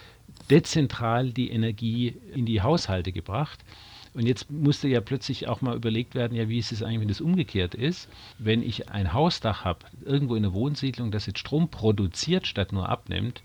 dezentral 0.50 1.32
die 1.32 1.50
Energie 1.50 2.14
in 2.34 2.44
die 2.44 2.60
Haushalte 2.60 3.12
gebracht. 3.12 3.64
Und 4.14 4.26
jetzt 4.26 4.50
musste 4.50 4.86
ja 4.86 5.00
plötzlich 5.00 5.48
auch 5.48 5.60
mal 5.60 5.76
überlegt 5.76 6.14
werden, 6.14 6.36
ja, 6.36 6.48
wie 6.48 6.58
ist 6.58 6.70
es 6.70 6.82
eigentlich, 6.82 7.00
wenn 7.00 7.08
das 7.08 7.20
umgekehrt 7.20 7.74
ist? 7.74 8.08
Wenn 8.38 8.62
ich 8.62 8.88
ein 8.90 9.12
Hausdach 9.12 9.64
habe, 9.64 9.80
irgendwo 10.04 10.36
in 10.36 10.44
der 10.44 10.52
Wohnsiedlung, 10.52 11.10
das 11.10 11.26
jetzt 11.26 11.40
Strom 11.40 11.68
produziert 11.68 12.46
statt 12.46 12.72
nur 12.72 12.88
abnimmt, 12.88 13.42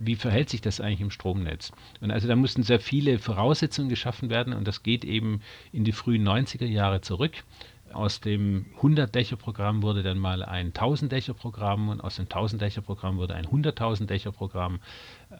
wie 0.00 0.16
verhält 0.16 0.48
sich 0.50 0.60
das 0.60 0.80
eigentlich 0.80 1.00
im 1.00 1.10
Stromnetz? 1.10 1.72
Und 2.00 2.10
also 2.10 2.26
da 2.28 2.34
mussten 2.34 2.62
sehr 2.62 2.80
viele 2.80 3.18
Voraussetzungen 3.18 3.88
geschaffen 3.88 4.30
werden 4.30 4.52
und 4.52 4.66
das 4.66 4.82
geht 4.82 5.04
eben 5.04 5.42
in 5.72 5.84
die 5.84 5.92
frühen 5.92 6.26
90er 6.26 6.66
Jahre 6.66 7.02
zurück. 7.02 7.44
Aus 7.92 8.20
dem 8.20 8.66
100-Dächer-Programm 8.80 9.82
wurde 9.82 10.02
dann 10.02 10.18
mal 10.18 10.42
ein 10.42 10.72
1000-Dächer-Programm 10.72 11.88
und 11.88 12.00
aus 12.00 12.16
dem 12.16 12.26
1000-Dächer-Programm 12.26 13.16
wurde 13.16 13.34
ein 13.34 13.46
100.000-Dächer-Programm. 13.46 14.80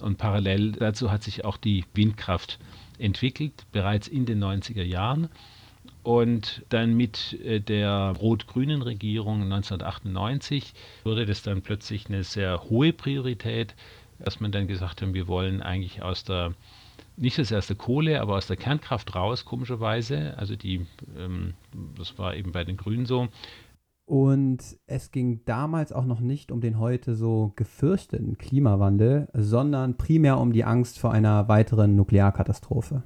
Und 0.00 0.18
parallel 0.18 0.72
dazu 0.72 1.10
hat 1.10 1.22
sich 1.22 1.44
auch 1.44 1.56
die 1.56 1.84
Windkraft 1.94 2.58
entwickelt, 2.98 3.52
bereits 3.72 4.08
in 4.08 4.26
den 4.26 4.42
90er 4.42 4.82
Jahren. 4.82 5.28
Und 6.02 6.62
dann 6.68 6.94
mit 6.94 7.38
äh, 7.44 7.60
der 7.60 8.14
rot-grünen 8.18 8.82
Regierung 8.82 9.42
1998 9.42 10.72
wurde 11.04 11.26
das 11.26 11.42
dann 11.42 11.62
plötzlich 11.62 12.06
eine 12.06 12.24
sehr 12.24 12.62
hohe 12.64 12.92
Priorität 12.92 13.74
dass 14.18 14.40
man 14.40 14.52
dann 14.52 14.66
gesagt 14.66 15.02
hat, 15.02 15.14
wir 15.14 15.28
wollen 15.28 15.62
eigentlich 15.62 16.02
aus 16.02 16.24
der, 16.24 16.54
nicht 17.16 17.38
aus 17.38 17.66
der 17.66 17.76
Kohle, 17.76 18.20
aber 18.20 18.36
aus 18.36 18.46
der 18.46 18.56
Kernkraft 18.56 19.14
raus, 19.14 19.44
komischerweise. 19.44 20.34
Also 20.36 20.56
die, 20.56 20.86
ähm, 21.18 21.54
das 21.96 22.18
war 22.18 22.34
eben 22.34 22.52
bei 22.52 22.64
den 22.64 22.76
Grünen 22.76 23.06
so. 23.06 23.28
Und 24.06 24.62
es 24.86 25.10
ging 25.10 25.40
damals 25.46 25.92
auch 25.92 26.04
noch 26.04 26.20
nicht 26.20 26.52
um 26.52 26.60
den 26.60 26.78
heute 26.78 27.16
so 27.16 27.52
gefürchteten 27.56 28.38
Klimawandel, 28.38 29.28
sondern 29.34 29.96
primär 29.96 30.38
um 30.38 30.52
die 30.52 30.62
Angst 30.64 31.00
vor 31.00 31.12
einer 31.12 31.48
weiteren 31.48 31.96
Nuklearkatastrophe. 31.96 33.02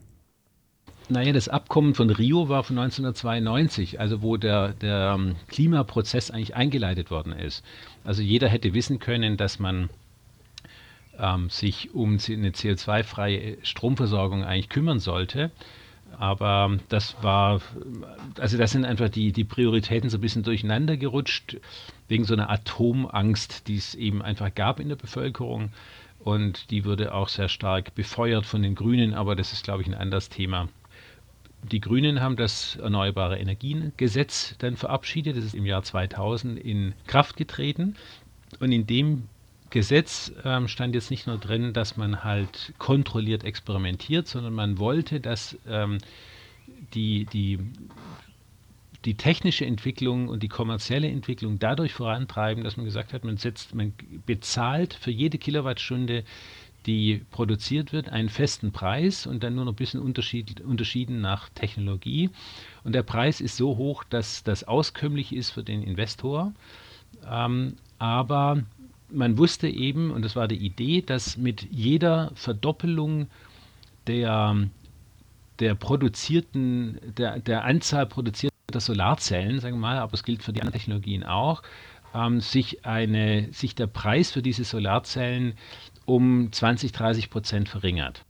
Naja, 1.08 1.32
das 1.32 1.48
Abkommen 1.48 1.94
von 1.94 2.10
Rio 2.10 2.50
war 2.50 2.62
von 2.64 2.78
1992, 2.78 3.98
also 3.98 4.22
wo 4.22 4.36
der, 4.36 4.74
der 4.74 5.16
ähm, 5.18 5.36
Klimaprozess 5.48 6.30
eigentlich 6.30 6.54
eingeleitet 6.54 7.10
worden 7.10 7.32
ist. 7.32 7.64
Also 8.04 8.22
jeder 8.22 8.48
hätte 8.48 8.74
wissen 8.74 8.98
können, 9.00 9.38
dass 9.38 9.58
man 9.58 9.88
ähm, 11.18 11.48
sich 11.48 11.94
um 11.94 12.10
eine 12.10 12.50
CO2-freie 12.50 13.56
Stromversorgung 13.62 14.44
eigentlich 14.44 14.68
kümmern 14.68 15.00
sollte. 15.00 15.50
Aber 16.20 16.76
das 16.90 17.16
war, 17.22 17.62
also 18.38 18.58
das 18.58 18.72
sind 18.72 18.84
einfach 18.84 19.08
die, 19.08 19.32
die 19.32 19.44
Prioritäten 19.44 20.10
so 20.10 20.18
ein 20.18 20.20
bisschen 20.20 20.42
durcheinander 20.42 20.98
gerutscht, 20.98 21.56
wegen 22.08 22.26
so 22.26 22.34
einer 22.34 22.50
Atomangst, 22.50 23.66
die 23.68 23.76
es 23.76 23.94
eben 23.94 24.20
einfach 24.20 24.54
gab 24.54 24.80
in 24.80 24.90
der 24.90 24.96
Bevölkerung. 24.96 25.70
Und 26.18 26.70
die 26.70 26.84
wurde 26.84 27.14
auch 27.14 27.30
sehr 27.30 27.48
stark 27.48 27.94
befeuert 27.94 28.44
von 28.44 28.60
den 28.60 28.74
Grünen, 28.74 29.14
aber 29.14 29.34
das 29.34 29.54
ist, 29.54 29.64
glaube 29.64 29.80
ich, 29.80 29.88
ein 29.88 29.94
anderes 29.94 30.28
Thema. 30.28 30.68
Die 31.62 31.80
Grünen 31.80 32.20
haben 32.20 32.36
das 32.36 32.76
Erneuerbare 32.76 33.38
Energiengesetz 33.38 34.56
dann 34.58 34.76
verabschiedet. 34.76 35.38
Das 35.38 35.44
ist 35.44 35.54
im 35.54 35.64
Jahr 35.64 35.82
2000 35.82 36.58
in 36.58 36.92
Kraft 37.06 37.38
getreten. 37.38 37.96
Und 38.58 38.72
in 38.72 38.86
dem 38.86 39.26
Gesetz 39.70 40.32
ähm, 40.44 40.68
stand 40.68 40.94
jetzt 40.94 41.10
nicht 41.10 41.26
nur 41.26 41.38
drin, 41.38 41.72
dass 41.72 41.96
man 41.96 42.24
halt 42.24 42.74
kontrolliert 42.78 43.44
experimentiert, 43.44 44.26
sondern 44.26 44.52
man 44.52 44.78
wollte, 44.78 45.20
dass 45.20 45.56
ähm, 45.68 45.98
die, 46.94 47.26
die, 47.26 47.58
die 49.04 49.14
technische 49.14 49.64
Entwicklung 49.64 50.28
und 50.28 50.42
die 50.42 50.48
kommerzielle 50.48 51.08
Entwicklung 51.08 51.58
dadurch 51.58 51.92
vorantreiben, 51.92 52.64
dass 52.64 52.76
man 52.76 52.84
gesagt 52.84 53.12
hat, 53.12 53.24
man 53.24 53.36
setzt, 53.36 53.74
man 53.74 53.92
bezahlt 54.26 54.94
für 54.94 55.12
jede 55.12 55.38
Kilowattstunde, 55.38 56.24
die 56.86 57.22
produziert 57.30 57.92
wird, 57.92 58.08
einen 58.08 58.28
festen 58.28 58.72
Preis 58.72 59.26
und 59.26 59.42
dann 59.42 59.54
nur 59.54 59.66
noch 59.66 59.72
ein 59.72 59.76
bisschen 59.76 60.00
Unterschied, 60.00 60.60
unterschieden 60.62 61.20
nach 61.20 61.48
Technologie. 61.50 62.30
Und 62.84 62.94
der 62.94 63.02
Preis 63.02 63.40
ist 63.40 63.56
so 63.56 63.76
hoch, 63.76 64.02
dass 64.04 64.42
das 64.42 64.64
auskömmlich 64.64 65.34
ist 65.34 65.50
für 65.50 65.62
den 65.62 65.82
Investor. 65.82 66.52
Ähm, 67.30 67.76
aber 67.98 68.62
man 69.12 69.38
wusste 69.38 69.68
eben, 69.68 70.10
und 70.10 70.24
das 70.24 70.36
war 70.36 70.48
die 70.48 70.56
Idee, 70.56 71.02
dass 71.02 71.36
mit 71.36 71.66
jeder 71.70 72.32
Verdoppelung 72.34 73.28
der, 74.06 74.56
der 75.58 75.74
produzierten, 75.74 76.98
der, 77.16 77.38
der 77.38 77.64
Anzahl 77.64 78.06
produzierter 78.06 78.50
Solarzellen, 78.74 79.60
sagen 79.60 79.76
wir 79.76 79.80
mal, 79.80 79.98
aber 79.98 80.14
es 80.14 80.22
gilt 80.22 80.42
für 80.42 80.52
die 80.52 80.60
anderen 80.60 80.78
Technologien 80.78 81.24
auch, 81.24 81.62
ähm, 82.14 82.40
sich, 82.40 82.84
eine, 82.84 83.52
sich 83.52 83.74
der 83.74 83.86
Preis 83.86 84.30
für 84.30 84.42
diese 84.42 84.64
Solarzellen 84.64 85.54
um 86.06 86.50
20, 86.52 86.92
30 86.92 87.30
Prozent 87.30 87.68
verringert. 87.68 88.24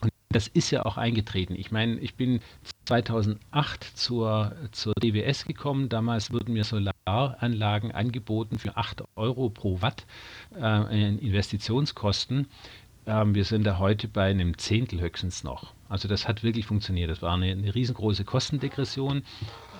Und 0.00 0.10
das 0.30 0.48
ist 0.48 0.70
ja 0.70 0.84
auch 0.84 0.96
eingetreten. 0.96 1.54
Ich 1.54 1.70
meine, 1.70 1.98
ich 1.98 2.14
bin 2.14 2.40
2008 2.86 3.84
zur, 3.84 4.54
zur 4.72 4.94
DWS 4.94 5.44
gekommen. 5.44 5.88
Damals 5.88 6.32
wurden 6.32 6.52
mir 6.52 6.64
Solaranlagen 7.08 7.92
angeboten 7.92 8.58
für 8.58 8.76
8 8.76 9.02
Euro 9.16 9.48
pro 9.48 9.80
Watt 9.80 10.06
äh, 10.60 11.16
Investitionskosten. 11.16 12.46
Ähm, 13.06 13.34
wir 13.34 13.44
sind 13.44 13.64
da 13.64 13.78
heute 13.78 14.08
bei 14.08 14.30
einem 14.30 14.58
Zehntel 14.58 15.00
höchstens 15.00 15.42
noch. 15.42 15.72
Also 15.88 16.06
das 16.06 16.28
hat 16.28 16.42
wirklich 16.42 16.66
funktioniert. 16.66 17.10
Das 17.10 17.22
war 17.22 17.34
eine, 17.34 17.50
eine 17.50 17.74
riesengroße 17.74 18.24
Kostendegression. 18.24 19.22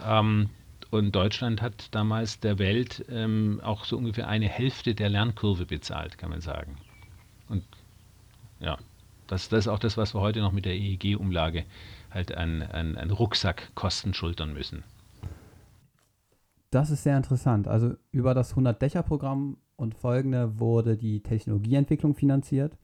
Ähm, 0.06 0.48
und 0.90 1.12
Deutschland 1.12 1.60
hat 1.60 1.88
damals 1.90 2.40
der 2.40 2.58
Welt 2.58 3.04
ähm, 3.10 3.60
auch 3.62 3.84
so 3.84 3.98
ungefähr 3.98 4.26
eine 4.28 4.48
Hälfte 4.48 4.94
der 4.94 5.10
Lernkurve 5.10 5.66
bezahlt, 5.66 6.16
kann 6.16 6.30
man 6.30 6.40
sagen. 6.40 6.78
Und 7.50 7.62
ja, 8.58 8.78
das, 9.26 9.50
das 9.50 9.66
ist 9.66 9.68
auch 9.68 9.78
das, 9.78 9.98
was 9.98 10.14
wir 10.14 10.22
heute 10.22 10.40
noch 10.40 10.52
mit 10.52 10.64
der 10.64 10.74
EEG-Umlage 10.74 11.64
halt 12.10 12.34
an, 12.34 12.62
an, 12.62 12.96
an 12.96 13.10
Rucksackkosten 13.10 14.14
schultern 14.14 14.54
müssen. 14.54 14.82
Das 16.70 16.90
ist 16.90 17.02
sehr 17.02 17.16
interessant. 17.16 17.66
Also 17.66 17.94
über 18.10 18.34
das 18.34 18.54
100-Dächer-Programm 18.54 19.56
und 19.76 19.94
folgende 19.94 20.58
wurde 20.58 20.96
die 20.96 21.22
Technologieentwicklung 21.22 22.14
finanziert. 22.14 22.76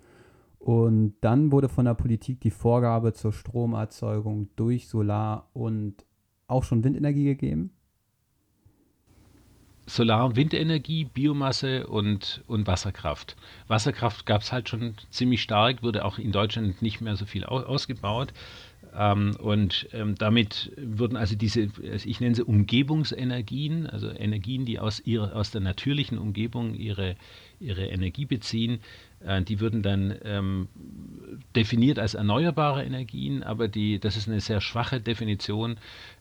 Und 0.59 1.17
dann 1.21 1.53
wurde 1.53 1.69
von 1.69 1.85
der 1.85 1.95
Politik 1.95 2.41
die 2.41 2.51
Vorgabe 2.51 3.13
zur 3.13 3.33
Stromerzeugung 3.33 4.49
durch 4.57 4.89
Solar- 4.89 5.51
und 5.53 6.07
auch 6.47 6.65
schon 6.65 6.83
Windenergie 6.83 7.25
gegeben. 7.25 7.71
Solar- 9.87 10.25
und 10.25 10.37
Windenergie, 10.37 11.05
Biomasse 11.05 11.87
und, 11.87 12.43
und 12.47 12.67
Wasserkraft. 12.67 13.37
Wasserkraft 13.69 14.25
gab 14.25 14.41
es 14.41 14.53
halt 14.53 14.71
schon 14.71 14.95
ziemlich 15.11 15.43
stark, 15.43 15.83
wurde 15.83 16.07
auch 16.07 16.19
in 16.19 16.33
Deutschland 16.33 16.81
nicht 16.81 17.03
mehr 17.03 17.17
so 17.17 17.27
viel 17.27 17.45
ausgebaut. 17.45 18.33
Ähm, 18.97 19.37
und 19.41 19.89
ähm, 19.93 20.15
damit 20.17 20.73
wurden 20.77 21.17
also 21.17 21.35
diese, 21.37 21.69
ich 22.05 22.21
nenne 22.21 22.35
sie 22.35 22.45
Umgebungsenergien, 22.45 23.87
also 23.87 24.09
Energien, 24.11 24.65
die 24.65 24.79
aus, 24.79 25.01
ihrer, 25.05 25.35
aus 25.35 25.51
der 25.51 25.61
natürlichen 25.61 26.19
Umgebung 26.19 26.75
ihre, 26.75 27.17
ihre 27.61 27.87
Energie 27.87 28.27
beziehen, 28.27 28.81
Äh, 29.27 29.43
die 29.43 29.61
würden 29.61 29.83
dann 29.83 30.15
ähm, 30.25 30.69
definiert 31.57 31.99
als 31.99 32.15
erneuerbare 32.15 32.85
Energien, 32.85 33.43
aber 33.43 33.69
die, 33.69 33.99
das 33.99 34.17
ist 34.17 34.29
eine 34.29 34.41
sehr 34.41 34.61
schwache 34.61 35.01
Definition. 35.01 35.77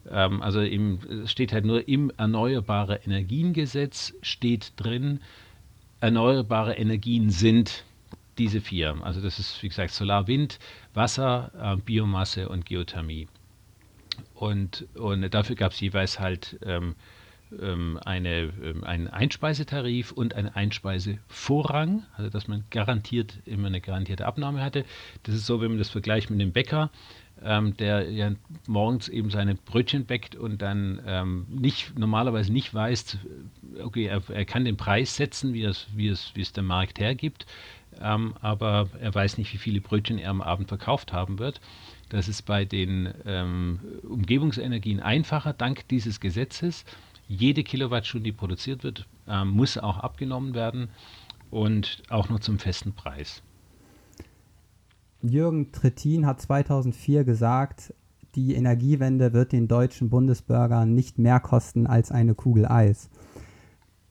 Ähm, 0.10 0.42
also 0.42 0.62
im, 0.62 1.00
es 1.24 1.32
steht 1.32 1.54
halt 1.54 1.66
nur 1.66 1.88
im 1.88 2.12
Erneuerbare 2.18 3.02
Energiengesetz 3.06 4.14
steht 4.22 4.74
drin, 4.78 5.20
erneuerbare 6.00 6.74
Energien 6.76 7.30
sind 7.30 7.84
diese 8.38 8.62
vier. 8.62 8.98
Also 9.02 9.22
das 9.22 9.40
ist, 9.40 9.62
wie 9.64 9.70
gesagt, 9.70 9.92
Solar, 9.92 10.28
Wind, 10.28 10.60
Wasser, 10.94 11.52
äh, 11.60 11.78
Biomasse 11.78 12.50
und 12.50 12.66
Geothermie. 12.66 13.28
Und, 14.36 14.88
und 14.96 15.34
dafür 15.34 15.56
gab 15.56 15.72
es 15.72 15.80
jeweils 15.80 16.20
halt 16.20 16.60
ähm, 16.64 16.96
ähm, 17.62 18.00
eine, 18.04 18.52
ähm, 18.64 18.84
einen 18.84 19.08
Einspeisetarif 19.08 20.12
und 20.12 20.36
einen 20.36 20.50
Einspeisevorrang, 20.50 22.04
also 22.16 22.30
dass 22.30 22.48
man 22.48 22.64
garantiert 22.70 23.40
immer 23.46 23.68
eine 23.68 23.82
garantierte 23.82 24.26
Abnahme 24.26 24.62
hatte. 24.62 24.86
Das 25.24 25.36
ist 25.36 25.46
so, 25.46 25.62
wenn 25.62 25.70
man 25.70 25.78
das 25.78 25.90
vergleicht 25.90 26.30
mit 26.30 26.40
dem 26.40 26.52
Bäcker, 26.52 26.90
ähm, 27.44 27.76
der 27.78 28.10
ja 28.10 28.32
morgens 28.68 29.10
eben 29.10 29.30
seine 29.30 29.56
Brötchen 29.56 30.06
bäckt 30.06 30.36
und 30.36 30.62
dann 30.62 31.02
ähm, 31.06 31.46
nicht, 31.50 31.98
normalerweise 31.98 32.54
nicht 32.54 32.74
weiß, 32.74 33.18
okay, 33.82 34.06
er, 34.06 34.22
er, 34.30 34.46
kann 34.46 34.66
den 34.66 34.78
Preis 34.78 35.16
setzen, 35.16 35.54
wie 35.54 35.64
es, 35.64 35.88
wie 35.96 36.08
es, 36.08 36.32
wie 36.36 36.42
es 36.42 36.54
der 36.54 36.64
Markt 36.64 37.00
hergibt, 37.00 37.46
ähm, 38.02 38.34
aber 38.42 38.90
er 39.00 39.14
weiß 39.14 39.38
nicht, 39.38 39.54
wie 39.54 39.58
viele 39.58 39.82
Brötchen 39.82 40.18
er 40.18 40.30
am 40.30 40.42
Abend 40.42 40.68
verkauft 40.68 41.14
haben 41.14 41.40
wird. 41.40 41.62
Das 42.10 42.28
ist 42.28 42.44
bei 42.44 42.66
den 42.66 43.14
ähm, 43.26 43.80
Umgebungsenergien 44.04 45.00
einfacher, 45.00 45.54
dank 45.54 45.88
dieses 45.88 46.20
Gesetzes. 46.20 46.86
Jede 47.28 47.64
Kilowattstunde, 47.64 48.26
die 48.26 48.32
produziert 48.32 48.84
wird, 48.84 49.08
ähm, 49.28 49.50
muss 49.50 49.78
auch 49.78 49.98
abgenommen 49.98 50.54
werden 50.54 50.90
und 51.50 52.04
auch 52.10 52.30
nur 52.30 52.42
zum 52.42 52.60
festen 52.60 52.94
Preis. 52.94 53.42
Jürgen 55.22 55.72
Trittin 55.72 56.26
hat 56.26 56.42
2004 56.42 57.24
gesagt, 57.24 57.94
die 58.36 58.56
Energiewende 58.56 59.32
wird 59.32 59.52
den 59.52 59.68
deutschen 59.68 60.10
Bundesbürgern 60.10 60.94
nicht 60.94 61.20
mehr 61.20 61.40
kosten 61.40 61.88
als 61.88 62.12
eine 62.12 62.34
Kugel 62.34 62.66
Eis. 62.66 63.10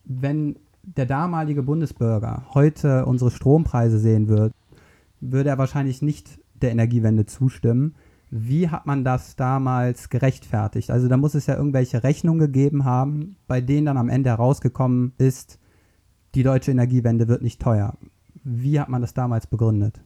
Wenn 0.05 0.57
der 0.83 1.07
damalige 1.07 1.63
Bundesbürger 1.63 2.47
heute 2.55 3.07
unsere 3.07 3.31
Strompreise 3.31 3.99
sehen 3.99 4.29
würde, 4.29 4.53
würde 5.21 5.51
er 5.51 5.59
wahrscheinlich 5.59 6.03
nicht 6.03 6.41
der 6.55 6.73
Energiewende 6.73 7.27
zustimmen. 7.27 7.95
Wie 8.31 8.69
hat 8.69 8.87
man 8.87 9.05
das 9.05 9.37
damals 9.37 10.09
gerechtfertigt? 10.09 10.91
Also 10.91 11.09
da 11.09 11.17
muss 11.17 11.35
es 11.35 11.47
ja 11.47 11.57
irgendwelche 11.57 12.03
Rechnungen 12.03 12.41
gegeben 12.41 12.85
haben, 12.85 13.37
bei 13.47 13.61
denen 13.61 13.87
dann 13.87 13.99
am 13.99 14.09
Ende 14.09 14.31
herausgekommen 14.31 15.13
ist, 15.19 15.59
die 16.35 16.43
deutsche 16.43 16.71
Energiewende 16.71 17.29
wird 17.29 17.43
nicht 17.43 17.61
teuer. 17.61 17.97
Wie 18.43 18.81
hat 18.81 18.89
man 18.89 19.03
das 19.03 19.15
damals 19.15 19.47
begründet? 19.47 20.01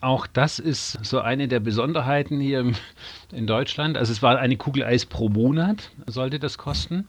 Auch 0.00 0.26
das 0.26 0.58
ist 0.58 0.98
so 1.02 1.20
eine 1.20 1.48
der 1.48 1.60
Besonderheiten 1.60 2.40
hier 2.40 2.72
in 3.32 3.46
Deutschland. 3.46 3.96
Also 3.96 4.12
es 4.12 4.22
war 4.22 4.38
eine 4.38 4.56
Kugel 4.56 4.84
Eis 4.84 5.06
pro 5.06 5.28
Monat, 5.28 5.92
sollte 6.06 6.38
das 6.38 6.58
kosten. 6.58 7.08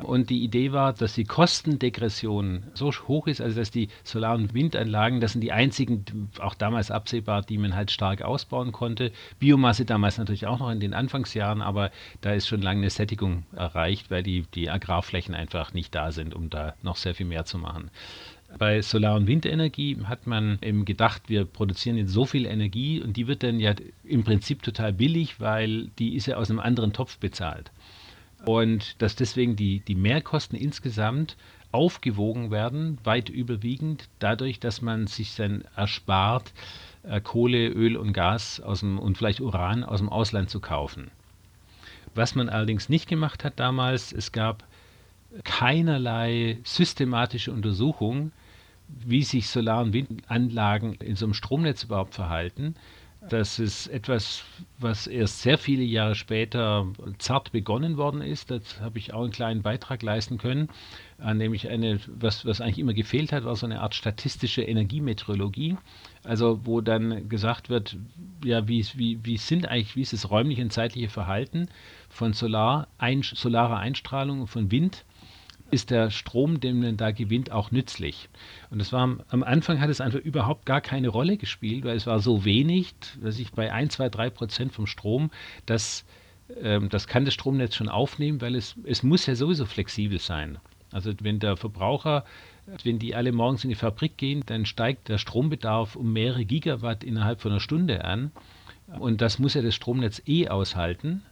Und 0.00 0.30
die 0.30 0.42
Idee 0.42 0.72
war, 0.72 0.94
dass 0.94 1.14
die 1.14 1.24
Kostendegression 1.24 2.62
so 2.72 2.90
hoch 3.08 3.26
ist, 3.26 3.42
also 3.42 3.60
dass 3.60 3.70
die 3.70 3.88
Solar- 4.04 4.36
und 4.36 4.54
Windanlagen, 4.54 5.20
das 5.20 5.32
sind 5.32 5.42
die 5.42 5.52
einzigen, 5.52 6.30
auch 6.40 6.54
damals 6.54 6.90
absehbar, 6.90 7.42
die 7.42 7.58
man 7.58 7.74
halt 7.74 7.90
stark 7.90 8.22
ausbauen 8.22 8.72
konnte. 8.72 9.12
Biomasse 9.38 9.84
damals 9.84 10.16
natürlich 10.16 10.46
auch 10.46 10.58
noch 10.58 10.70
in 10.70 10.80
den 10.80 10.94
Anfangsjahren, 10.94 11.60
aber 11.60 11.90
da 12.22 12.32
ist 12.32 12.48
schon 12.48 12.62
lange 12.62 12.80
eine 12.80 12.90
Sättigung 12.90 13.44
erreicht, 13.54 14.10
weil 14.10 14.22
die, 14.22 14.46
die 14.54 14.70
Agrarflächen 14.70 15.34
einfach 15.34 15.74
nicht 15.74 15.94
da 15.94 16.10
sind, 16.10 16.34
um 16.34 16.48
da 16.48 16.74
noch 16.82 16.96
sehr 16.96 17.14
viel 17.14 17.26
mehr 17.26 17.44
zu 17.44 17.58
machen. 17.58 17.90
Bei 18.58 18.80
Solar- 18.80 19.16
und 19.16 19.26
Windenergie 19.26 19.98
hat 20.04 20.26
man 20.26 20.58
eben 20.62 20.84
gedacht, 20.86 21.22
wir 21.28 21.44
produzieren 21.44 21.96
jetzt 21.96 22.12
so 22.12 22.24
viel 22.24 22.46
Energie 22.46 23.00
und 23.00 23.16
die 23.16 23.26
wird 23.26 23.42
dann 23.42 23.60
ja 23.60 23.74
im 24.04 24.24
Prinzip 24.24 24.62
total 24.62 24.92
billig, 24.92 25.38
weil 25.38 25.88
die 25.98 26.16
ist 26.16 26.26
ja 26.26 26.36
aus 26.36 26.50
einem 26.50 26.60
anderen 26.60 26.92
Topf 26.92 27.18
bezahlt 27.18 27.70
und 28.44 29.00
dass 29.00 29.16
deswegen 29.16 29.56
die, 29.56 29.80
die 29.80 29.94
Mehrkosten 29.94 30.58
insgesamt 30.58 31.36
aufgewogen 31.70 32.50
werden, 32.50 32.98
weit 33.04 33.28
überwiegend 33.28 34.08
dadurch, 34.18 34.60
dass 34.60 34.82
man 34.82 35.06
sich 35.06 35.34
dann 35.36 35.64
erspart, 35.74 36.52
äh, 37.02 37.20
Kohle, 37.20 37.68
Öl 37.68 37.96
und 37.96 38.12
Gas 38.12 38.60
aus 38.60 38.80
dem, 38.80 38.98
und 38.98 39.16
vielleicht 39.16 39.40
Uran 39.40 39.82
aus 39.82 40.00
dem 40.00 40.08
Ausland 40.08 40.50
zu 40.50 40.60
kaufen. 40.60 41.10
Was 42.14 42.34
man 42.34 42.48
allerdings 42.48 42.88
nicht 42.88 43.08
gemacht 43.08 43.42
hat 43.42 43.58
damals, 43.58 44.12
es 44.12 44.32
gab 44.32 44.64
keinerlei 45.44 46.58
systematische 46.62 47.52
Untersuchung, 47.52 48.32
wie 48.88 49.22
sich 49.22 49.48
Solar- 49.48 49.82
und 49.82 49.94
Windanlagen 49.94 50.94
in 50.94 51.16
so 51.16 51.24
einem 51.24 51.32
Stromnetz 51.32 51.84
überhaupt 51.84 52.14
verhalten. 52.14 52.74
Das 53.28 53.60
ist 53.60 53.86
etwas, 53.86 54.42
was 54.78 55.06
erst 55.06 55.42
sehr 55.42 55.56
viele 55.56 55.84
Jahre 55.84 56.16
später 56.16 56.86
zart 57.18 57.52
begonnen 57.52 57.96
worden 57.96 58.20
ist. 58.20 58.50
Da 58.50 58.58
habe 58.80 58.98
ich 58.98 59.12
auch 59.14 59.22
einen 59.22 59.30
kleinen 59.30 59.62
Beitrag 59.62 60.02
leisten 60.02 60.38
können, 60.38 60.68
nämlich 61.18 61.68
eine, 61.68 62.00
was, 62.06 62.44
was 62.44 62.60
eigentlich 62.60 62.80
immer 62.80 62.94
gefehlt 62.94 63.32
hat, 63.32 63.44
war 63.44 63.54
so 63.54 63.66
eine 63.66 63.80
Art 63.80 63.94
statistische 63.94 64.62
Energiemeteorologie. 64.62 65.76
Also 66.24 66.60
wo 66.64 66.80
dann 66.80 67.28
gesagt 67.28 67.70
wird, 67.70 67.96
ja, 68.44 68.66
wie, 68.66 68.84
wie, 68.94 69.20
wie 69.22 69.36
sind 69.36 69.66
eigentlich, 69.66 69.94
wie 69.94 70.02
ist 70.02 70.12
das 70.12 70.30
räumliche 70.30 70.62
und 70.62 70.72
zeitliche 70.72 71.08
Verhalten 71.08 71.68
von 72.08 72.32
Solar, 72.32 72.88
ein, 72.98 73.22
solarer 73.22 73.78
Einstrahlung 73.78 74.40
und 74.40 74.48
von 74.48 74.70
Wind 74.70 75.04
ist 75.72 75.90
der 75.90 76.10
Strom, 76.10 76.60
den 76.60 76.80
man 76.80 76.96
da 76.96 77.10
gewinnt, 77.12 77.50
auch 77.50 77.70
nützlich. 77.70 78.28
Und 78.70 78.78
das 78.78 78.92
war 78.92 79.18
am 79.28 79.42
Anfang 79.42 79.80
hat 79.80 79.88
es 79.88 80.00
einfach 80.00 80.18
überhaupt 80.18 80.66
gar 80.66 80.82
keine 80.82 81.08
Rolle 81.08 81.38
gespielt, 81.38 81.84
weil 81.84 81.96
es 81.96 82.06
war 82.06 82.20
so 82.20 82.44
wenig, 82.44 82.94
dass 83.22 83.38
ich 83.38 83.52
bei 83.52 83.72
1, 83.72 83.94
2, 83.94 84.10
3 84.10 84.30
Prozent 84.30 84.72
vom 84.72 84.86
Strom, 84.86 85.30
das, 85.64 86.04
ähm, 86.60 86.90
das 86.90 87.06
kann 87.06 87.24
das 87.24 87.34
Stromnetz 87.34 87.74
schon 87.74 87.88
aufnehmen, 87.88 88.40
weil 88.42 88.54
es, 88.54 88.76
es 88.84 89.02
muss 89.02 89.24
ja 89.26 89.34
sowieso 89.34 89.64
flexibel 89.64 90.18
sein. 90.18 90.58
Also 90.90 91.12
wenn 91.20 91.38
der 91.38 91.56
Verbraucher, 91.56 92.24
wenn 92.84 92.98
die 92.98 93.14
alle 93.14 93.32
morgens 93.32 93.64
in 93.64 93.70
die 93.70 93.76
Fabrik 93.76 94.18
gehen, 94.18 94.42
dann 94.44 94.66
steigt 94.66 95.08
der 95.08 95.16
Strombedarf 95.16 95.96
um 95.96 96.12
mehrere 96.12 96.44
Gigawatt 96.44 97.02
innerhalb 97.02 97.40
von 97.40 97.52
einer 97.52 97.60
Stunde 97.60 98.04
an. 98.04 98.30
Und 98.98 99.22
das 99.22 99.38
muss 99.38 99.54
ja 99.54 99.62
das 99.62 99.74
Stromnetz 99.74 100.20
eh 100.26 100.48
aushalten. 100.48 101.22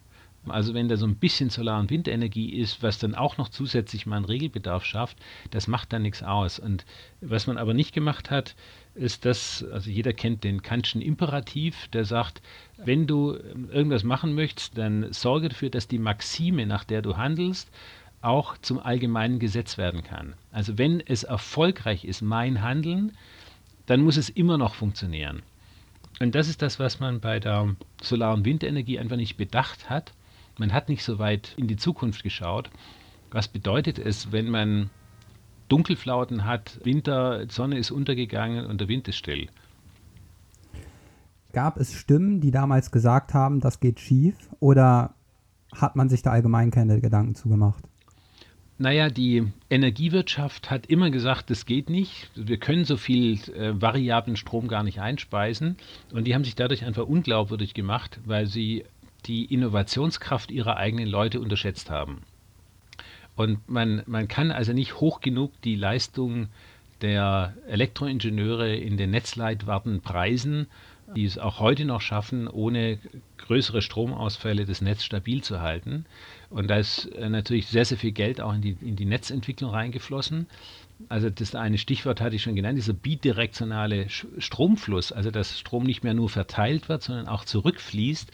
Also 0.46 0.72
wenn 0.72 0.88
da 0.88 0.96
so 0.96 1.06
ein 1.06 1.16
bisschen 1.16 1.50
Solar- 1.50 1.80
und 1.80 1.90
Windenergie 1.90 2.54
ist, 2.54 2.82
was 2.82 2.98
dann 2.98 3.14
auch 3.14 3.36
noch 3.36 3.50
zusätzlich 3.50 4.06
mal 4.06 4.16
einen 4.16 4.24
Regelbedarf 4.24 4.84
schafft, 4.84 5.18
das 5.50 5.68
macht 5.68 5.92
dann 5.92 6.02
nichts 6.02 6.22
aus. 6.22 6.58
Und 6.58 6.86
was 7.20 7.46
man 7.46 7.58
aber 7.58 7.74
nicht 7.74 7.92
gemacht 7.92 8.30
hat, 8.30 8.54
ist 8.94 9.26
das, 9.26 9.64
also 9.70 9.90
jeder 9.90 10.12
kennt 10.12 10.42
den 10.42 10.62
Kantschen 10.62 11.02
Imperativ, 11.02 11.88
der 11.88 12.04
sagt, 12.04 12.40
wenn 12.78 13.06
du 13.06 13.34
irgendwas 13.70 14.02
machen 14.02 14.34
möchtest, 14.34 14.78
dann 14.78 15.12
sorge 15.12 15.50
dafür, 15.50 15.68
dass 15.68 15.88
die 15.88 15.98
Maxime, 15.98 16.64
nach 16.64 16.84
der 16.84 17.02
du 17.02 17.16
handelst, 17.16 17.70
auch 18.22 18.56
zum 18.58 18.78
allgemeinen 18.78 19.38
Gesetz 19.38 19.78
werden 19.78 20.02
kann. 20.02 20.34
Also 20.52 20.78
wenn 20.78 21.00
es 21.00 21.22
erfolgreich 21.22 22.04
ist, 22.04 22.22
mein 22.22 22.62
Handeln, 22.62 23.12
dann 23.86 24.02
muss 24.02 24.16
es 24.16 24.30
immer 24.30 24.56
noch 24.56 24.74
funktionieren. 24.74 25.42
Und 26.18 26.34
das 26.34 26.48
ist 26.48 26.60
das, 26.62 26.78
was 26.78 27.00
man 27.00 27.20
bei 27.20 27.40
der 27.40 27.74
Solar- 28.02 28.34
und 28.34 28.44
Windenergie 28.44 28.98
einfach 28.98 29.16
nicht 29.16 29.36
bedacht 29.36 29.88
hat 29.88 30.12
man 30.60 30.74
hat 30.74 30.90
nicht 30.90 31.02
so 31.02 31.18
weit 31.18 31.54
in 31.56 31.66
die 31.66 31.76
Zukunft 31.76 32.22
geschaut. 32.22 32.70
Was 33.30 33.48
bedeutet 33.48 33.98
es, 33.98 34.30
wenn 34.30 34.50
man 34.50 34.90
Dunkelflauten 35.68 36.44
hat, 36.44 36.78
Winter, 36.84 37.46
Sonne 37.48 37.78
ist 37.78 37.90
untergegangen 37.90 38.66
und 38.66 38.78
der 38.80 38.88
Wind 38.88 39.08
ist 39.08 39.16
still? 39.16 39.48
Gab 41.52 41.78
es 41.78 41.94
Stimmen, 41.94 42.40
die 42.40 42.50
damals 42.50 42.92
gesagt 42.92 43.32
haben, 43.32 43.60
das 43.60 43.80
geht 43.80 44.00
schief? 44.00 44.36
Oder 44.60 45.14
hat 45.74 45.96
man 45.96 46.10
sich 46.10 46.22
da 46.22 46.30
allgemein 46.30 46.70
keine 46.70 47.00
Gedanken 47.00 47.34
zugemacht? 47.34 47.82
Naja, 48.76 49.08
die 49.08 49.46
Energiewirtschaft 49.70 50.70
hat 50.70 50.86
immer 50.86 51.10
gesagt, 51.10 51.48
das 51.48 51.64
geht 51.64 51.88
nicht. 51.88 52.30
Wir 52.34 52.58
können 52.58 52.84
so 52.84 52.96
viel 52.98 53.38
äh, 53.52 53.80
variablen 53.80 54.36
Strom 54.36 54.68
gar 54.68 54.82
nicht 54.82 55.00
einspeisen. 55.00 55.76
Und 56.12 56.26
die 56.26 56.34
haben 56.34 56.44
sich 56.44 56.54
dadurch 56.54 56.84
einfach 56.84 57.06
unglaubwürdig 57.06 57.72
gemacht, 57.72 58.20
weil 58.26 58.46
sie 58.46 58.84
die 59.22 59.44
Innovationskraft 59.46 60.50
ihrer 60.50 60.76
eigenen 60.76 61.08
Leute 61.08 61.40
unterschätzt 61.40 61.90
haben. 61.90 62.22
Und 63.36 63.68
man, 63.68 64.02
man 64.06 64.28
kann 64.28 64.50
also 64.50 64.72
nicht 64.72 65.00
hoch 65.00 65.20
genug 65.20 65.52
die 65.62 65.76
Leistung 65.76 66.48
der 67.00 67.54
Elektroingenieure 67.66 68.74
in 68.76 68.96
den 68.96 69.10
Netzleitwarten 69.10 70.02
preisen, 70.02 70.66
die 71.16 71.24
es 71.24 71.38
auch 71.38 71.58
heute 71.58 71.84
noch 71.84 72.00
schaffen, 72.00 72.46
ohne 72.48 72.98
größere 73.38 73.82
Stromausfälle 73.82 74.64
das 74.64 74.80
Netz 74.80 75.02
stabil 75.02 75.42
zu 75.42 75.60
halten. 75.60 76.04
Und 76.50 76.68
da 76.68 76.76
ist 76.76 77.06
äh, 77.06 77.28
natürlich 77.28 77.66
sehr, 77.66 77.84
sehr 77.84 77.98
viel 77.98 78.12
Geld 78.12 78.40
auch 78.40 78.54
in 78.54 78.60
die, 78.60 78.76
in 78.80 78.96
die 78.96 79.06
Netzentwicklung 79.06 79.70
reingeflossen. 79.70 80.46
Also 81.08 81.30
das 81.30 81.54
eine 81.54 81.78
Stichwort 81.78 82.20
hatte 82.20 82.36
ich 82.36 82.42
schon 82.42 82.54
genannt, 82.54 82.76
dieser 82.76 82.92
bidirektionale 82.92 84.08
Stromfluss, 84.10 85.12
also 85.12 85.30
dass 85.30 85.58
Strom 85.58 85.84
nicht 85.84 86.04
mehr 86.04 86.14
nur 86.14 86.28
verteilt 86.28 86.88
wird, 86.88 87.02
sondern 87.02 87.26
auch 87.26 87.44
zurückfließt 87.44 88.30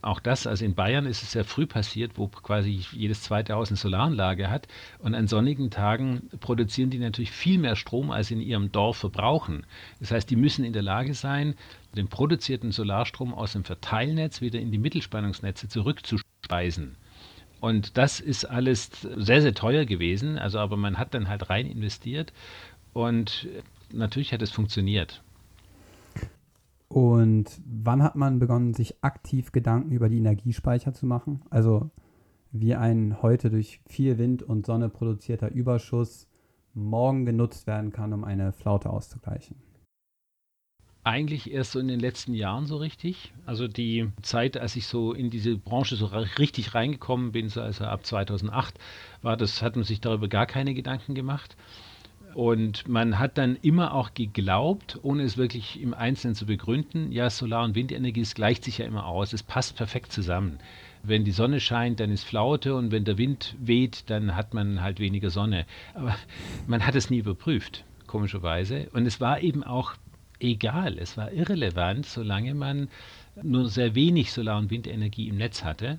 auch 0.00 0.20
das, 0.20 0.46
also 0.46 0.64
in 0.64 0.74
Bayern 0.74 1.06
ist 1.06 1.22
es 1.22 1.32
sehr 1.32 1.44
früh 1.44 1.66
passiert, 1.66 2.12
wo 2.16 2.28
quasi 2.28 2.84
jedes 2.92 3.22
zweite 3.22 3.54
Haus 3.54 3.68
eine 3.68 3.76
Solaranlage 3.76 4.48
hat. 4.48 4.68
Und 5.00 5.14
an 5.14 5.26
sonnigen 5.26 5.70
Tagen 5.70 6.30
produzieren 6.40 6.90
die 6.90 6.98
natürlich 6.98 7.32
viel 7.32 7.58
mehr 7.58 7.74
Strom, 7.74 8.10
als 8.10 8.30
in 8.30 8.40
ihrem 8.40 8.70
Dorf 8.70 8.98
verbrauchen. 8.98 9.66
Das 9.98 10.12
heißt, 10.12 10.30
die 10.30 10.36
müssen 10.36 10.64
in 10.64 10.72
der 10.72 10.82
Lage 10.82 11.14
sein, 11.14 11.54
den 11.96 12.08
produzierten 12.08 12.70
Solarstrom 12.70 13.34
aus 13.34 13.52
dem 13.52 13.64
Verteilnetz 13.64 14.40
wieder 14.40 14.60
in 14.60 14.70
die 14.70 14.78
Mittelspannungsnetze 14.78 15.68
zurückzuspeisen. 15.68 16.96
Und 17.60 17.96
das 17.96 18.20
ist 18.20 18.44
alles 18.44 18.90
sehr, 19.16 19.42
sehr 19.42 19.54
teuer 19.54 19.84
gewesen. 19.84 20.38
Also, 20.38 20.60
aber 20.60 20.76
man 20.76 20.96
hat 20.96 21.14
dann 21.14 21.28
halt 21.28 21.50
rein 21.50 21.66
investiert 21.66 22.32
und 22.92 23.48
natürlich 23.92 24.32
hat 24.32 24.42
es 24.42 24.52
funktioniert. 24.52 25.22
Und 26.88 27.60
wann 27.66 28.02
hat 28.02 28.16
man 28.16 28.38
begonnen, 28.38 28.72
sich 28.72 29.02
aktiv 29.04 29.52
Gedanken 29.52 29.92
über 29.92 30.08
die 30.08 30.16
Energiespeicher 30.18 30.94
zu 30.94 31.06
machen? 31.06 31.42
Also 31.50 31.90
wie 32.50 32.74
ein 32.74 33.20
heute 33.20 33.50
durch 33.50 33.80
viel 33.86 34.16
Wind 34.18 34.42
und 34.42 34.64
Sonne 34.64 34.88
produzierter 34.88 35.50
Überschuss 35.50 36.28
morgen 36.72 37.26
genutzt 37.26 37.66
werden 37.66 37.92
kann, 37.92 38.12
um 38.12 38.24
eine 38.24 38.52
Flaute 38.52 38.90
auszugleichen. 38.90 39.56
Eigentlich 41.04 41.50
erst 41.50 41.72
so 41.72 41.78
in 41.78 41.88
den 41.88 42.00
letzten 42.00 42.34
Jahren 42.34 42.66
so 42.66 42.76
richtig. 42.76 43.32
Also 43.46 43.66
die 43.66 44.10
Zeit, 44.22 44.58
als 44.58 44.76
ich 44.76 44.86
so 44.86 45.12
in 45.12 45.30
diese 45.30 45.56
Branche 45.56 45.96
so 45.96 46.06
richtig 46.06 46.74
reingekommen 46.74 47.32
bin, 47.32 47.48
so 47.48 47.60
also 47.60 47.84
ab 47.84 48.04
2008, 48.04 48.78
war 49.22 49.36
das, 49.36 49.62
hat 49.62 49.76
man 49.76 49.84
sich 49.84 50.00
darüber 50.00 50.28
gar 50.28 50.46
keine 50.46 50.74
Gedanken 50.74 51.14
gemacht. 51.14 51.56
Und 52.34 52.86
man 52.88 53.18
hat 53.18 53.38
dann 53.38 53.56
immer 53.56 53.94
auch 53.94 54.14
geglaubt, 54.14 54.98
ohne 55.02 55.22
es 55.22 55.36
wirklich 55.36 55.80
im 55.80 55.94
Einzelnen 55.94 56.34
zu 56.34 56.46
begründen, 56.46 57.10
ja, 57.10 57.30
Solar- 57.30 57.64
und 57.64 57.74
Windenergie, 57.74 58.20
es 58.20 58.34
gleicht 58.34 58.64
sich 58.64 58.78
ja 58.78 58.86
immer 58.86 59.06
aus, 59.06 59.32
es 59.32 59.42
passt 59.42 59.76
perfekt 59.76 60.12
zusammen. 60.12 60.58
Wenn 61.02 61.24
die 61.24 61.32
Sonne 61.32 61.60
scheint, 61.60 62.00
dann 62.00 62.10
ist 62.10 62.24
Flaute 62.24 62.74
und 62.74 62.90
wenn 62.90 63.04
der 63.04 63.18
Wind 63.18 63.56
weht, 63.58 64.10
dann 64.10 64.36
hat 64.36 64.54
man 64.54 64.82
halt 64.82 65.00
weniger 65.00 65.30
Sonne. 65.30 65.64
Aber 65.94 66.16
man 66.66 66.86
hat 66.86 66.94
es 66.94 67.10
nie 67.10 67.18
überprüft, 67.18 67.84
komischerweise. 68.06 68.88
Und 68.92 69.06
es 69.06 69.20
war 69.20 69.40
eben 69.40 69.64
auch 69.64 69.94
egal, 70.40 70.98
es 70.98 71.16
war 71.16 71.32
irrelevant, 71.32 72.06
solange 72.06 72.54
man 72.54 72.88
nur 73.42 73.68
sehr 73.68 73.94
wenig 73.94 74.32
Solar- 74.32 74.58
und 74.58 74.70
Windenergie 74.70 75.28
im 75.28 75.36
Netz 75.36 75.64
hatte. 75.64 75.98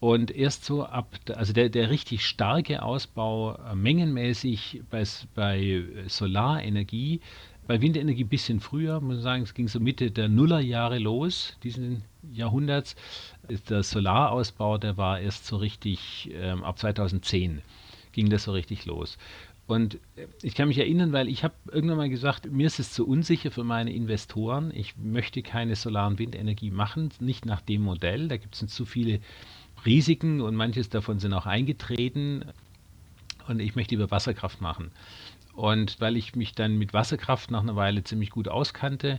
Und 0.00 0.30
erst 0.30 0.64
so 0.64 0.84
ab, 0.84 1.18
also 1.34 1.52
der, 1.52 1.70
der 1.70 1.90
richtig 1.90 2.24
starke 2.24 2.82
Ausbau 2.82 3.54
äh, 3.56 3.74
mengenmäßig 3.74 4.82
bei, 4.90 5.04
bei 5.34 5.84
Solarenergie, 6.06 7.20
bei 7.66 7.80
Windenergie 7.82 8.24
ein 8.24 8.28
bisschen 8.28 8.60
früher, 8.60 9.00
muss 9.00 9.16
man 9.16 9.22
sagen, 9.22 9.42
es 9.42 9.54
ging 9.54 9.68
so 9.68 9.80
Mitte 9.80 10.10
der 10.10 10.28
Nullerjahre 10.28 10.98
los, 10.98 11.56
diesen 11.62 12.02
Jahrhunderts. 12.32 12.96
Der 13.68 13.82
Solarausbau, 13.82 14.78
der 14.78 14.96
war 14.96 15.20
erst 15.20 15.46
so 15.46 15.56
richtig, 15.56 16.30
ähm, 16.32 16.64
ab 16.64 16.78
2010 16.78 17.60
ging 18.12 18.30
das 18.30 18.44
so 18.44 18.52
richtig 18.52 18.86
los. 18.86 19.18
Und 19.66 19.96
äh, 20.16 20.26
ich 20.42 20.54
kann 20.54 20.68
mich 20.68 20.78
erinnern, 20.78 21.12
weil 21.12 21.28
ich 21.28 21.44
habe 21.44 21.54
irgendwann 21.70 21.98
mal 21.98 22.08
gesagt, 22.08 22.50
mir 22.50 22.66
ist 22.66 22.78
es 22.78 22.92
zu 22.92 23.06
unsicher 23.06 23.50
für 23.50 23.64
meine 23.64 23.92
Investoren. 23.92 24.72
Ich 24.74 24.96
möchte 24.96 25.42
keine 25.42 25.76
Solar- 25.76 26.08
und 26.08 26.18
Windenergie 26.18 26.70
machen, 26.70 27.10
nicht 27.20 27.44
nach 27.44 27.60
dem 27.60 27.82
Modell. 27.82 28.28
Da 28.28 28.38
gibt 28.38 28.60
es 28.60 28.66
zu 28.68 28.86
viele 28.86 29.20
Risiken 29.84 30.40
und 30.40 30.54
manches 30.54 30.88
davon 30.88 31.18
sind 31.18 31.32
auch 31.32 31.46
eingetreten. 31.46 32.44
Und 33.46 33.60
ich 33.60 33.76
möchte 33.76 33.94
lieber 33.94 34.10
Wasserkraft 34.10 34.60
machen. 34.60 34.90
Und 35.54 36.00
weil 36.00 36.16
ich 36.16 36.36
mich 36.36 36.52
dann 36.52 36.78
mit 36.78 36.92
Wasserkraft 36.92 37.50
nach 37.50 37.62
einer 37.62 37.74
Weile 37.74 38.04
ziemlich 38.04 38.30
gut 38.30 38.46
auskannte, 38.46 39.18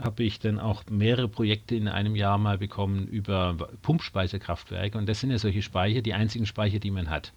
habe 0.00 0.22
ich 0.22 0.38
dann 0.38 0.60
auch 0.60 0.84
mehrere 0.88 1.28
Projekte 1.28 1.74
in 1.74 1.88
einem 1.88 2.14
Jahr 2.14 2.38
mal 2.38 2.58
bekommen 2.58 3.06
über 3.08 3.56
Pumpspeicherkraftwerke. 3.82 4.96
Und 4.96 5.08
das 5.08 5.20
sind 5.20 5.30
ja 5.30 5.38
solche 5.38 5.62
Speicher, 5.62 6.02
die 6.02 6.14
einzigen 6.14 6.46
Speicher, 6.46 6.78
die 6.78 6.90
man 6.90 7.10
hat. 7.10 7.32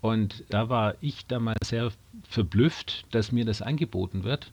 Und 0.00 0.42
da 0.50 0.68
war 0.68 0.96
ich 1.00 1.26
damals 1.26 1.68
sehr 1.68 1.92
verblüfft, 2.28 3.04
dass 3.12 3.30
mir 3.30 3.44
das 3.44 3.62
angeboten 3.62 4.24
wird, 4.24 4.50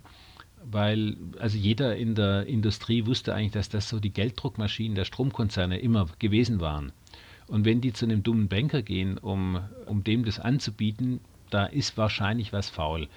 weil 0.63 1.17
also 1.39 1.57
jeder 1.57 1.95
in 1.97 2.13
der 2.13 2.45
Industrie 2.45 3.07
wusste 3.07 3.33
eigentlich, 3.33 3.53
dass 3.53 3.69
das 3.69 3.89
so 3.89 3.99
die 3.99 4.11
Gelddruckmaschinen 4.11 4.93
der 4.93 5.05
Stromkonzerne 5.05 5.79
immer 5.79 6.07
gewesen 6.19 6.59
waren. 6.59 6.91
Und 7.49 7.65
wenn 7.65 7.81
die 7.81 7.93
zu 7.93 8.05
einem 8.05 8.23
dummen 8.23 8.47
Banker 8.47 8.81
gehen, 8.81 9.17
um, 9.17 9.59
um 9.85 10.03
dem 10.03 10.23
das 10.23 10.39
anzubieten, 10.39 11.19
da 11.49 11.65
ist 11.65 11.97
wahrscheinlich 11.97 12.53
was 12.53 12.69
faul. 12.69 13.07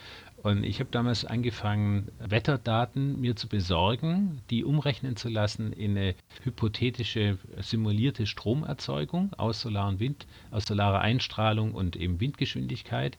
Und 0.43 0.65
ich 0.65 0.81
habe 0.81 0.91
damals 0.91 1.25
angefangen, 1.25 2.09
Wetterdaten 2.19 3.21
mir 3.21 3.37
zu 3.37 3.47
besorgen, 3.47 4.41
die 4.51 4.65
umrechnen 4.65 5.15
zu 5.15 5.29
lassen 5.29 5.73
in 5.73 5.97
eine 5.97 6.15
hypothetische 6.43 7.39
simulierte 7.61 8.27
Stromerzeugung 8.27 9.33
aus 9.35 9.61
Solar 9.61 9.89
und 9.89 10.01
Wind, 10.01 10.27
aus 10.51 10.65
solarer 10.65 11.01
Einstrahlung 11.01 11.73
und 11.75 11.95
eben 11.95 12.21
Windgeschwindigkeit, 12.21 13.19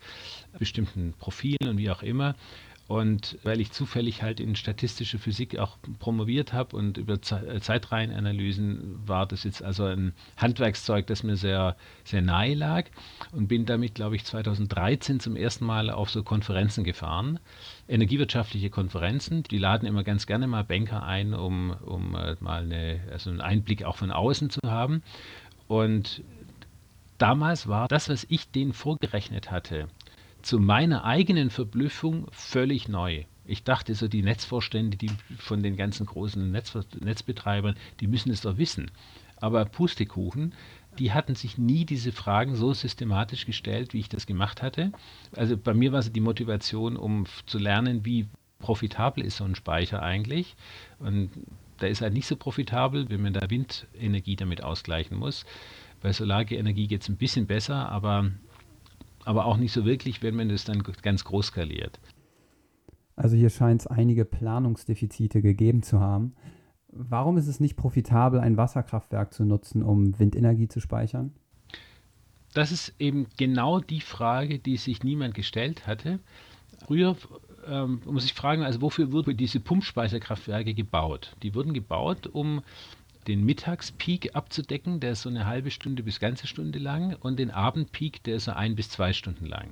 bestimmten 0.60 1.14
Profilen 1.18 1.70
und 1.70 1.78
wie 1.78 1.92
auch 1.92 2.04
immer. 2.04 2.36
Und 2.94 3.40
weil 3.42 3.60
ich 3.60 3.72
zufällig 3.72 4.22
halt 4.22 4.40
in 4.40 4.56
statistische 4.56 5.18
Physik 5.18 5.58
auch 5.58 5.80
promoviert 5.98 6.54
habe 6.54 6.78
und 6.78 7.00
über 7.00 7.16
äh, 7.16 7.60
Zeitreihenanalysen 7.60 9.08
war 9.08 9.26
das 9.26 9.46
jetzt 9.46 9.64
also 9.64 9.86
ein 9.86 10.14
Handwerkszeug, 10.38 11.08
das 11.08 11.24
mir 11.24 11.36
sehr, 11.36 11.76
sehr 12.04 12.22
nahe 12.22 12.54
lag 12.54 12.86
und 13.32 13.48
bin 13.48 13.66
damit, 13.66 13.96
glaube 13.96 14.16
ich, 14.16 14.26
2013 14.26 15.20
zum 15.20 15.36
ersten 15.36 15.66
Mal 15.66 15.90
auf 15.90 16.12
so 16.12 16.22
Konferenzen 16.22 16.84
gefahren, 16.84 17.40
energiewirtschaftliche 17.88 18.70
Konferenzen. 18.70 19.42
Die 19.42 19.58
laden 19.58 19.88
immer 19.88 20.04
ganz 20.04 20.28
gerne 20.28 20.46
mal 20.46 20.64
Banker 20.64 21.02
ein, 21.02 21.34
um, 21.34 21.72
um 21.72 22.14
äh, 22.14 22.36
mal 22.42 22.62
eine, 22.62 23.00
also 23.12 23.32
einen 23.32 23.42
Einblick 23.42 23.86
auch 23.86 23.96
von 23.96 24.12
außen 24.12 24.52
zu 24.52 24.60
haben. 24.68 25.02
Und 25.68 26.22
damals 27.18 27.68
war 27.68 27.88
das, 27.88 28.08
was 28.08 28.28
ich 28.30 28.52
denen 28.52 28.74
vorgerechnet 28.74 29.50
hatte, 29.50 29.88
zu 30.44 30.60
meiner 30.60 31.06
eigenen 31.06 31.50
Verblüffung 31.50 32.28
völlig 32.32 32.88
neu. 32.88 33.24
Ich 33.46 33.64
dachte 33.64 33.96
so, 33.96 34.08
die 34.08 34.22
Netzvorstände, 34.22 34.98
die 34.98 35.12
von 35.38 35.64
den 35.64 35.76
ganzen 35.76 36.06
großen 36.06 36.52
Netz, 36.52 36.78
Netzbetreibern, 37.00 37.76
die 38.00 38.08
müssen 38.08 38.32
es 38.32 38.42
doch 38.42 38.58
wissen. 38.58 38.92
Aber 39.38 39.66
Pustekuchen, 39.66 40.54
die 41.00 41.12
hatten 41.12 41.36
sich 41.36 41.58
nie 41.58 41.86
diese 41.86 42.12
Fragen 42.12 42.56
so 42.56 42.74
systematisch 42.74 43.46
gestellt, 43.46 43.94
wie 43.94 44.00
ich 44.00 44.10
das 44.10 44.26
gemacht 44.26 44.62
hatte. 44.62 44.92
Also 45.36 45.58
bei 45.58 45.74
mir 45.74 45.92
war 45.92 46.00
es 46.00 46.12
die 46.12 46.22
Motivation, 46.22 46.96
um 46.96 47.26
zu 47.46 47.58
lernen, 47.58 48.06
wie 48.06 48.28
profitabel 48.60 49.26
ist 49.26 49.38
so 49.38 49.44
ein 49.44 49.56
Speicher 49.56 50.02
eigentlich. 50.02 50.56
Und 51.00 51.32
da 51.78 51.88
ist 51.88 52.02
halt 52.02 52.14
nicht 52.14 52.28
so 52.28 52.36
profitabel, 52.38 53.10
wenn 53.10 53.22
man 53.22 53.34
da 53.34 53.50
Windenergie 53.50 54.36
damit 54.36 54.64
ausgleichen 54.64 55.18
muss. 55.18 55.46
Bei 56.02 56.14
Solarenergie 56.14 56.88
geht 56.88 57.02
es 57.02 57.10
ein 57.10 57.18
bisschen 57.18 57.48
besser, 57.48 57.90
aber 57.90 58.32
aber 59.26 59.46
auch 59.46 59.58
nicht 59.58 59.72
so 59.72 59.86
wirklich, 59.86 60.22
wenn 60.22 60.36
man 60.36 60.50
das 60.50 60.66
dann 60.66 60.84
ganz 61.02 61.24
groß 61.24 61.48
skaliert. 61.48 62.00
Also 63.16 63.36
hier 63.36 63.50
scheint 63.50 63.82
es 63.82 63.88
einige 63.88 64.26
Planungsdefizite 64.26 65.42
gegeben 65.42 65.84
zu 65.84 66.00
haben. 66.00 66.34
Warum 66.88 67.38
ist 67.38 67.48
es 67.48 67.60
nicht 67.60 67.76
profitabel, 67.76 68.40
ein 68.40 68.58
Wasserkraftwerk 68.58 69.34
zu 69.34 69.46
nutzen, 69.46 69.84
um 69.84 70.18
Windenergie 70.20 70.68
zu 70.68 70.80
speichern? 70.80 71.34
Das 72.54 72.72
ist 72.72 72.94
eben 73.00 73.28
genau 73.38 73.80
die 73.80 74.02
Frage, 74.02 74.60
die 74.60 74.78
sich 74.78 75.04
niemand 75.04 75.34
gestellt 75.34 75.88
hatte. 75.88 76.20
Früher 76.86 77.16
ähm, 77.68 78.02
muss 78.06 78.26
ich 78.26 78.34
fragen, 78.34 78.64
also 78.64 78.82
wofür 78.82 79.12
wurden 79.12 79.36
diese 79.36 79.60
Pumpspeicherkraftwerke 79.60 80.74
gebaut? 80.74 81.36
Die 81.42 81.56
wurden 81.56 81.74
gebaut, 81.74 82.28
um 82.28 82.62
den 83.28 83.44
Mittagspeak 83.46 84.36
abzudecken, 84.36 85.00
der 85.00 85.12
ist 85.12 85.24
so 85.24 85.30
eine 85.30 85.46
halbe 85.46 85.72
Stunde 85.72 86.04
bis 86.04 86.20
ganze 86.20 86.48
Stunde 86.48 86.80
lang, 86.80 87.16
und 87.20 87.40
den 87.40 87.52
Abendpeak, 87.52 88.24
der 88.24 88.36
ist 88.36 88.46
so 88.46 88.52
ein 88.52 88.76
bis 88.76 88.90
zwei 88.90 89.14
Stunden 89.14 89.46
lang. 89.46 89.70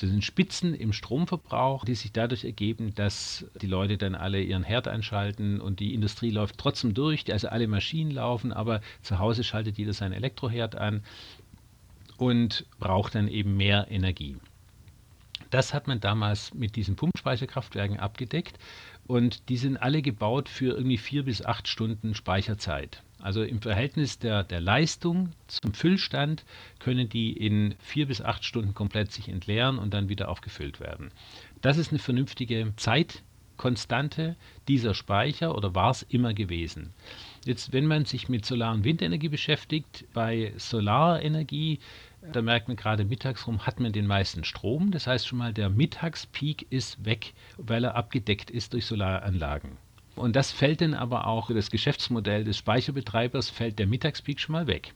Das 0.00 0.10
sind 0.10 0.24
Spitzen 0.24 0.74
im 0.74 0.92
Stromverbrauch, 0.92 1.84
die 1.84 1.94
sich 1.94 2.12
dadurch 2.12 2.44
ergeben, 2.44 2.94
dass 2.94 3.46
die 3.60 3.66
Leute 3.66 3.98
dann 3.98 4.14
alle 4.14 4.42
ihren 4.42 4.64
Herd 4.64 4.88
einschalten 4.88 5.60
und 5.60 5.80
die 5.80 5.94
Industrie 5.94 6.30
läuft 6.30 6.58
trotzdem 6.58 6.94
durch, 6.94 7.30
also 7.32 7.48
alle 7.48 7.68
Maschinen 7.68 8.10
laufen, 8.10 8.52
aber 8.52 8.80
zu 9.02 9.18
Hause 9.18 9.44
schaltet 9.44 9.78
jeder 9.78 9.92
seinen 9.92 10.12
Elektroherd 10.12 10.76
an 10.76 11.02
und 12.16 12.66
braucht 12.78 13.14
dann 13.14 13.28
eben 13.28 13.56
mehr 13.56 13.86
Energie. 13.90 14.36
Das 15.52 15.74
hat 15.74 15.86
man 15.86 16.00
damals 16.00 16.54
mit 16.54 16.76
diesen 16.76 16.96
Pumpspeicherkraftwerken 16.96 18.00
abgedeckt 18.00 18.58
und 19.06 19.50
die 19.50 19.58
sind 19.58 19.76
alle 19.76 20.00
gebaut 20.00 20.48
für 20.48 20.74
irgendwie 20.74 20.96
vier 20.96 21.24
bis 21.24 21.44
acht 21.44 21.68
Stunden 21.68 22.14
Speicherzeit. 22.14 23.02
Also 23.20 23.42
im 23.42 23.60
Verhältnis 23.60 24.18
der, 24.18 24.44
der 24.44 24.62
Leistung 24.62 25.32
zum 25.48 25.74
Füllstand 25.74 26.46
können 26.78 27.10
die 27.10 27.34
in 27.34 27.74
vier 27.80 28.06
bis 28.06 28.22
acht 28.22 28.46
Stunden 28.46 28.72
komplett 28.72 29.12
sich 29.12 29.28
entleeren 29.28 29.78
und 29.78 29.92
dann 29.92 30.08
wieder 30.08 30.30
aufgefüllt 30.30 30.80
werden. 30.80 31.10
Das 31.60 31.76
ist 31.76 31.90
eine 31.90 31.98
vernünftige 31.98 32.72
Zeitkonstante 32.76 34.36
dieser 34.68 34.94
Speicher 34.94 35.54
oder 35.54 35.74
war 35.74 35.90
es 35.90 36.02
immer 36.02 36.32
gewesen. 36.32 36.94
Jetzt, 37.44 37.74
wenn 37.74 37.86
man 37.86 38.06
sich 38.06 38.30
mit 38.30 38.46
Solar- 38.46 38.72
und 38.72 38.84
Windenergie 38.84 39.28
beschäftigt, 39.28 40.06
bei 40.14 40.54
Solarenergie 40.56 41.78
da 42.30 42.42
merkt 42.42 42.68
man 42.68 42.76
gerade 42.76 43.04
mittags 43.04 43.46
rum 43.46 43.66
hat 43.66 43.80
man 43.80 43.92
den 43.92 44.06
meisten 44.06 44.44
Strom. 44.44 44.90
Das 44.90 45.06
heißt 45.06 45.26
schon 45.26 45.38
mal, 45.38 45.52
der 45.52 45.68
Mittagspeak 45.68 46.66
ist 46.70 47.04
weg, 47.04 47.34
weil 47.58 47.84
er 47.84 47.96
abgedeckt 47.96 48.50
ist 48.50 48.72
durch 48.72 48.86
Solaranlagen. 48.86 49.76
Und 50.14 50.36
das 50.36 50.52
fällt 50.52 50.82
dann 50.82 50.94
aber 50.94 51.26
auch, 51.26 51.50
das 51.50 51.70
Geschäftsmodell 51.70 52.44
des 52.44 52.58
Speicherbetreibers 52.58 53.50
fällt 53.50 53.78
der 53.78 53.86
Mittagspeak 53.86 54.40
schon 54.40 54.52
mal 54.52 54.66
weg. 54.66 54.94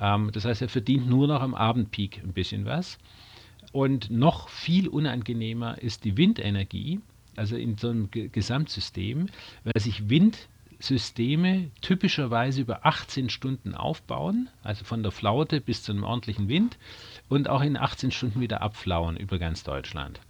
Ähm, 0.00 0.30
das 0.32 0.44
heißt, 0.44 0.62
er 0.62 0.68
verdient 0.68 1.08
nur 1.08 1.28
noch 1.28 1.40
am 1.40 1.54
Abendpeak 1.54 2.20
ein 2.22 2.32
bisschen 2.32 2.64
was. 2.64 2.98
Und 3.72 4.10
noch 4.10 4.48
viel 4.48 4.88
unangenehmer 4.88 5.80
ist 5.80 6.04
die 6.04 6.16
Windenergie, 6.16 7.00
also 7.36 7.56
in 7.56 7.76
so 7.76 7.90
einem 7.90 8.10
Gesamtsystem, 8.10 9.26
weil 9.64 9.82
sich 9.82 10.08
Windsysteme 10.78 11.70
typischerweise 11.80 12.60
über 12.60 12.84
18 12.84 13.30
Stunden 13.30 13.74
aufbauen, 13.74 14.48
also 14.62 14.84
von 14.84 15.02
der 15.02 15.12
Flaute 15.12 15.60
bis 15.60 15.82
zu 15.82 15.92
einem 15.92 16.04
ordentlichen 16.04 16.48
Wind 16.48 16.76
und 17.28 17.48
auch 17.48 17.62
in 17.62 17.76
18 17.76 18.10
Stunden 18.10 18.40
wieder 18.40 18.60
abflauen 18.60 19.16
über 19.16 19.38
ganz 19.38 19.62
Deutschland. 19.62 20.20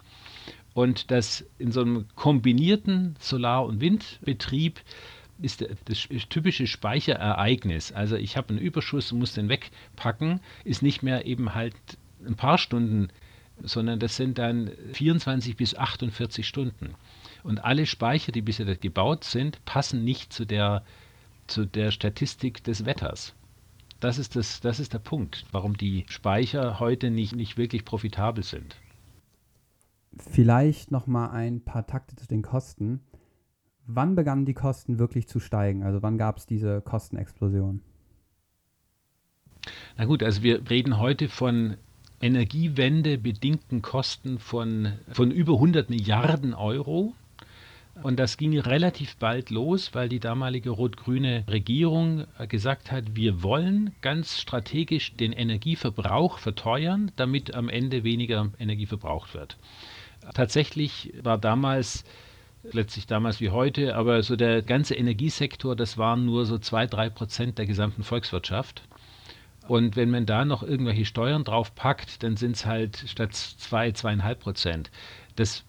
Und 0.72 1.11
das 1.11 1.44
in 1.59 1.72
so 1.72 1.80
einem 1.80 2.06
kombinierten 2.14 3.16
Solar- 3.18 3.64
und 3.64 3.80
Windbetrieb 3.80 4.80
ist 5.42 5.66
das 5.87 6.09
typische 6.28 6.66
Speicherereignis. 6.66 7.92
Also 7.92 8.16
ich 8.16 8.37
habe 8.37 8.50
einen 8.50 8.59
Überschuss 8.59 9.11
und 9.12 9.18
muss 9.18 9.35
den 9.35 9.48
wegpacken, 9.48 10.40
ist 10.64 10.82
nicht 10.82 11.02
mehr 11.02 11.26
eben 11.26 11.54
halt 11.54 11.74
ein 12.24 12.37
paar 12.37 12.59
Stunden, 12.59 13.09
sondern 13.62 13.98
das 13.98 14.16
sind 14.16 14.38
dann 14.38 14.70
24 14.92 15.56
bis 15.56 15.74
48 15.74 16.46
Stunden. 16.46 16.94
Und 17.46 17.64
alle 17.64 17.87
Speicher, 17.87 18.32
die 18.32 18.42
bisher 18.42 18.74
gebaut 18.74 19.22
sind, 19.22 19.64
passen 19.64 20.02
nicht 20.02 20.32
zu 20.32 20.44
der, 20.44 20.82
zu 21.46 21.64
der 21.64 21.92
Statistik 21.92 22.64
des 22.64 22.87
Wetters. 22.87 23.37
Das 24.00 24.18
ist, 24.18 24.35
das, 24.35 24.61
das 24.61 24.80
ist 24.80 24.94
der 24.94 24.98
Punkt, 24.98 25.46
warum 25.52 25.76
die 25.76 26.04
Speicher 26.09 26.80
heute 26.80 27.09
nicht, 27.12 27.37
nicht 27.37 27.56
wirklich 27.56 27.85
profitabel 27.85 28.42
sind. 28.42 28.74
Vielleicht 30.18 30.90
noch 30.90 31.06
mal 31.06 31.30
ein 31.30 31.61
paar 31.61 31.87
Takte 31.87 32.16
zu 32.16 32.26
den 32.26 32.42
Kosten. 32.42 32.98
Wann 33.87 34.16
begannen 34.16 34.44
die 34.44 34.54
Kosten 34.54 34.98
wirklich 34.98 35.28
zu 35.28 35.38
steigen? 35.38 35.85
Also 35.85 36.02
wann 36.02 36.18
gab 36.18 36.38
es 36.38 36.46
diese 36.46 36.80
Kostenexplosion? 36.80 37.80
Na 39.96 40.04
gut, 40.04 40.24
also 40.24 40.42
wir 40.42 40.68
reden 40.68 40.98
heute 40.98 41.28
von 41.28 41.76
Energiewende 42.20 43.18
bedingten 43.18 43.82
Kosten 43.82 44.40
von, 44.40 44.94
von 45.12 45.30
über 45.30 45.52
100 45.52 45.90
Milliarden 45.90 46.52
Euro. 46.52 47.14
Und 48.02 48.18
das 48.18 48.37
ging 48.37 48.59
relativ 48.59 49.16
bald 49.16 49.50
los, 49.50 49.94
weil 49.94 50.09
die 50.09 50.20
damalige 50.20 50.70
rot-grüne 50.70 51.44
Regierung 51.48 52.26
gesagt 52.48 52.92
hat, 52.92 53.16
wir 53.16 53.42
wollen 53.42 53.94
ganz 54.02 54.38
strategisch 54.38 55.14
den 55.16 55.32
Energieverbrauch 55.32 56.38
verteuern, 56.38 57.11
damit 57.16 57.54
am 57.54 57.68
Ende 57.68 58.04
weniger 58.04 58.50
Energie 58.59 58.87
verbraucht 58.87 59.35
wird. 59.35 59.56
Tatsächlich 60.35 61.14
war 61.22 61.38
damals, 61.38 62.04
letztlich 62.72 63.06
damals 63.06 63.40
wie 63.40 63.50
heute, 63.50 63.96
aber 63.96 64.22
so 64.22 64.37
der 64.37 64.61
ganze 64.62 64.94
Energiesektor, 64.94 65.74
das 65.74 65.96
waren 65.96 66.26
nur 66.26 66.44
so 66.44 66.59
zwei, 66.59 66.87
drei 66.87 67.09
Prozent 67.09 67.59
der 67.59 67.66
gesamten 67.66 68.02
Volkswirtschaft. 68.02 68.82
Und 69.68 69.96
wenn 69.96 70.11
man 70.11 70.26
da 70.26 70.44
noch 70.44 70.62
irgendwelche 70.62 71.06
Steuern 71.06 71.44
drauf 71.44 71.74
packt, 71.74 72.22
dann 72.22 72.37
sind 72.37 72.56
es 72.56 72.66
halt 72.66 73.04
statt 73.09 73.35
zwei, 73.35 73.90
zweieinhalb 73.92 74.40
Prozent. 74.40 74.90
Das 75.35 75.64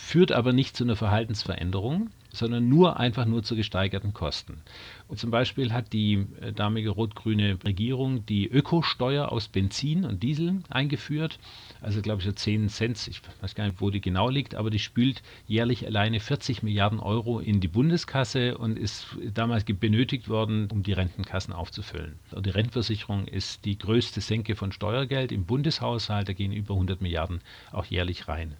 führt 0.00 0.32
aber 0.32 0.52
nicht 0.52 0.76
zu 0.76 0.84
einer 0.84 0.96
Verhaltensveränderung, 0.96 2.10
sondern 2.32 2.68
nur 2.68 2.98
einfach 2.98 3.26
nur 3.26 3.42
zu 3.42 3.54
gesteigerten 3.54 4.12
Kosten. 4.12 4.62
Und 5.08 5.18
zum 5.18 5.30
Beispiel 5.30 5.72
hat 5.72 5.92
die 5.92 6.26
äh, 6.40 6.52
damalige 6.52 6.90
rot-grüne 6.90 7.58
Regierung 7.64 8.24
die 8.26 8.48
Ökosteuer 8.48 9.30
aus 9.30 9.48
Benzin 9.48 10.04
und 10.04 10.22
Diesel 10.22 10.62
eingeführt. 10.68 11.38
Also 11.80 12.00
glaube 12.02 12.20
ich 12.20 12.26
so 12.26 12.32
10 12.32 12.68
Cent, 12.68 13.08
ich 13.08 13.20
weiß 13.40 13.54
gar 13.54 13.66
nicht, 13.66 13.80
wo 13.80 13.90
die 13.90 14.00
genau 14.00 14.28
liegt, 14.28 14.54
aber 14.54 14.70
die 14.70 14.78
spült 14.78 15.22
jährlich 15.46 15.86
alleine 15.86 16.18
40 16.18 16.62
Milliarden 16.62 16.98
Euro 16.98 17.38
in 17.38 17.60
die 17.60 17.68
Bundeskasse 17.68 18.58
und 18.58 18.78
ist 18.78 19.06
damals 19.34 19.64
benötigt 19.64 20.28
worden, 20.28 20.68
um 20.72 20.82
die 20.82 20.92
Rentenkassen 20.92 21.52
aufzufüllen. 21.52 22.18
Und 22.32 22.46
die 22.46 22.50
Rentenversicherung 22.50 23.26
ist 23.26 23.64
die 23.64 23.78
größte 23.78 24.20
Senke 24.20 24.56
von 24.56 24.72
Steuergeld 24.72 25.30
im 25.30 25.44
Bundeshaushalt, 25.44 26.28
da 26.28 26.32
gehen 26.32 26.52
über 26.52 26.74
100 26.74 27.00
Milliarden 27.00 27.40
auch 27.70 27.84
jährlich 27.84 28.28
rein. 28.28 28.56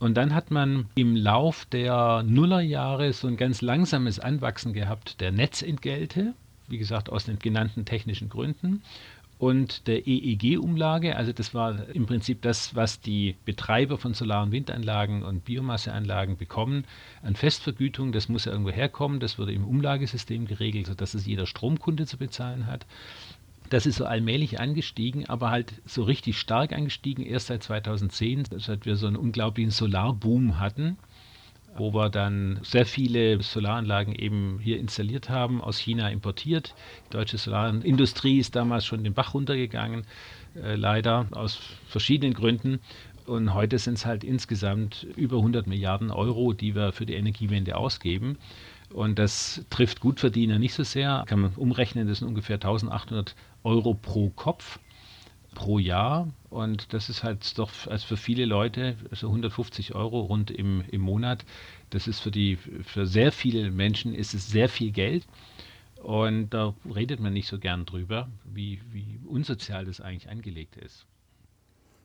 Und 0.00 0.14
dann 0.14 0.34
hat 0.34 0.50
man 0.50 0.86
im 0.94 1.16
Lauf 1.16 1.64
der 1.66 2.22
Nullerjahre 2.22 3.12
so 3.12 3.28
ein 3.28 3.36
ganz 3.36 3.62
langsames 3.62 4.18
Anwachsen 4.18 4.72
gehabt 4.72 5.20
der 5.20 5.32
Netzentgelte, 5.32 6.34
wie 6.68 6.78
gesagt 6.78 7.10
aus 7.10 7.24
den 7.24 7.38
genannten 7.38 7.84
technischen 7.84 8.28
Gründen 8.28 8.82
und 9.42 9.88
der 9.88 10.06
EEG-Umlage. 10.06 11.16
Also 11.16 11.32
das 11.32 11.52
war 11.52 11.88
im 11.88 12.06
Prinzip 12.06 12.42
das, 12.42 12.76
was 12.76 13.00
die 13.00 13.34
Betreiber 13.44 13.98
von 13.98 14.14
Solar- 14.14 14.44
und 14.44 14.52
Windanlagen 14.52 15.24
und 15.24 15.44
Biomasseanlagen 15.44 16.36
bekommen 16.36 16.84
an 17.24 17.34
Festvergütung. 17.34 18.12
Das 18.12 18.28
muss 18.28 18.44
ja 18.44 18.52
irgendwo 18.52 18.70
herkommen. 18.70 19.18
Das 19.18 19.40
wurde 19.40 19.52
im 19.52 19.64
Umlagesystem 19.64 20.46
geregelt, 20.46 20.86
sodass 20.86 21.14
es 21.14 21.26
jeder 21.26 21.46
Stromkunde 21.46 22.06
zu 22.06 22.18
bezahlen 22.18 22.68
hat. 22.68 22.86
Das 23.72 23.86
ist 23.86 23.96
so 23.96 24.04
allmählich 24.04 24.60
angestiegen, 24.60 25.30
aber 25.30 25.50
halt 25.50 25.72
so 25.86 26.02
richtig 26.02 26.38
stark 26.38 26.74
angestiegen 26.74 27.24
erst 27.24 27.46
seit 27.46 27.62
2010, 27.62 28.44
seit 28.58 28.84
wir 28.84 28.96
so 28.96 29.06
einen 29.06 29.16
unglaublichen 29.16 29.70
Solarboom 29.70 30.60
hatten, 30.60 30.98
wo 31.78 31.94
wir 31.94 32.10
dann 32.10 32.60
sehr 32.62 32.84
viele 32.84 33.42
Solaranlagen 33.42 34.14
eben 34.14 34.58
hier 34.62 34.78
installiert 34.78 35.30
haben, 35.30 35.62
aus 35.62 35.78
China 35.78 36.10
importiert. 36.10 36.74
Die 37.06 37.12
deutsche 37.16 37.38
Solarindustrie 37.38 38.40
ist 38.40 38.56
damals 38.56 38.84
schon 38.84 39.04
den 39.04 39.14
Bach 39.14 39.32
runtergegangen, 39.32 40.04
äh, 40.54 40.74
leider 40.74 41.28
aus 41.30 41.58
verschiedenen 41.88 42.34
Gründen. 42.34 42.78
Und 43.24 43.54
heute 43.54 43.78
sind 43.78 43.94
es 43.94 44.04
halt 44.04 44.22
insgesamt 44.22 45.06
über 45.16 45.38
100 45.38 45.66
Milliarden 45.66 46.10
Euro, 46.10 46.52
die 46.52 46.74
wir 46.74 46.92
für 46.92 47.06
die 47.06 47.14
Energiewende 47.14 47.74
ausgeben. 47.78 48.36
Und 48.92 49.18
das 49.18 49.64
trifft 49.70 50.00
Gutverdiener 50.00 50.58
nicht 50.58 50.74
so 50.74 50.82
sehr. 50.82 51.24
Kann 51.26 51.40
man 51.40 51.52
umrechnen, 51.56 52.06
das 52.08 52.18
sind 52.18 52.28
ungefähr 52.28 52.56
1800 52.56 53.34
Euro 53.64 53.94
pro 53.94 54.30
Kopf 54.30 54.78
pro 55.54 55.78
Jahr. 55.78 56.28
Und 56.50 56.92
das 56.92 57.08
ist 57.08 57.22
halt 57.22 57.58
doch 57.58 57.70
also 57.86 58.06
für 58.06 58.16
viele 58.16 58.44
Leute, 58.44 58.96
also 59.10 59.28
150 59.28 59.94
Euro 59.94 60.20
rund 60.20 60.50
im, 60.50 60.82
im 60.90 61.00
Monat, 61.00 61.44
das 61.90 62.06
ist 62.06 62.20
für 62.20 62.30
die, 62.30 62.56
für 62.56 63.06
sehr 63.06 63.32
viele 63.32 63.70
Menschen 63.70 64.14
ist 64.14 64.34
es 64.34 64.48
sehr 64.48 64.68
viel 64.68 64.92
Geld. 64.92 65.26
Und 66.02 66.50
da 66.50 66.74
redet 66.92 67.20
man 67.20 67.32
nicht 67.32 67.46
so 67.46 67.58
gern 67.58 67.86
drüber, 67.86 68.28
wie, 68.44 68.80
wie 68.90 69.20
unsozial 69.24 69.84
das 69.84 70.00
eigentlich 70.00 70.28
angelegt 70.28 70.76
ist. 70.76 71.06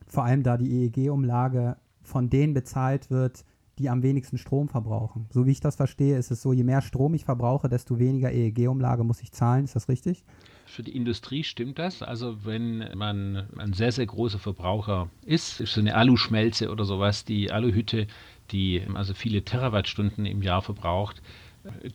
Vor 0.06 0.24
allem 0.24 0.43
da 0.43 0.58
die 0.58 0.86
EEG-Umlage 0.86 1.78
von 2.04 2.30
denen 2.30 2.54
bezahlt 2.54 3.10
wird, 3.10 3.43
die 3.80 3.89
am 3.89 4.04
wenigsten 4.04 4.38
Strom 4.38 4.70
verbrauchen. 4.70 5.28
So 5.32 5.46
wie 5.46 5.52
ich 5.52 5.60
das 5.60 5.76
verstehe, 5.76 6.17
ist 6.17 6.32
es 6.32 6.41
so, 6.41 6.54
je 6.54 6.63
mehr 6.63 6.82
Strom 6.82 7.13
ich 7.15 7.26
verbrauche, 7.26 7.70
desto 7.70 8.00
weniger 8.00 8.32
EEG-Umlage 8.32 9.04
muss 9.04 9.22
ich 9.22 9.32
zahlen. 9.32 9.65
Ist 9.65 9.76
das 9.76 9.89
richtig? 9.89 10.24
Für 10.67 10.84
die 10.84 10.95
Industrie 10.95 11.43
stimmt 11.43 11.80
das. 11.80 12.03
Also 12.03 12.45
wenn 12.45 12.95
man 12.95 13.47
ein 13.58 13.73
sehr, 13.73 13.91
sehr 13.91 14.06
großer 14.06 14.38
Verbraucher 14.38 15.10
ist, 15.25 15.62
ist 15.62 15.73
so 15.73 15.82
eine 15.82 15.95
Aluschmelze 15.95 16.69
oder 16.69 16.86
sowas, 16.86 17.25
die 17.25 17.51
Aluhütte, 17.51 18.06
die 18.51 18.84
also 18.93 19.13
viele 19.13 19.43
Terawattstunden 19.43 20.25
im 20.25 20.41
Jahr 20.41 20.62
verbraucht, 20.62 21.21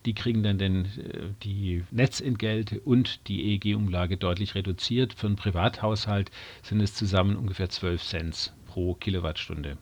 die 0.05 0.15
kriegen 0.15 0.43
dann 0.43 0.59
den, 0.59 0.89
die 1.43 1.85
Netzentgelte 1.91 2.81
und 2.81 3.29
die 3.29 3.55
EEG-Umlage 3.55 4.17
deutlich 4.17 4.55
reduziert. 4.55 5.15
Für 5.15 5.27
einen 5.27 5.37
Privathaushalt 5.37 6.31
sind 6.63 6.81
es 6.81 6.95
zusammen 6.95 7.37
ungefähr 7.37 7.69
12 7.69 8.03
Cent 8.03 8.53
pro 8.67 8.95
Kilowattstunde. 8.95 9.77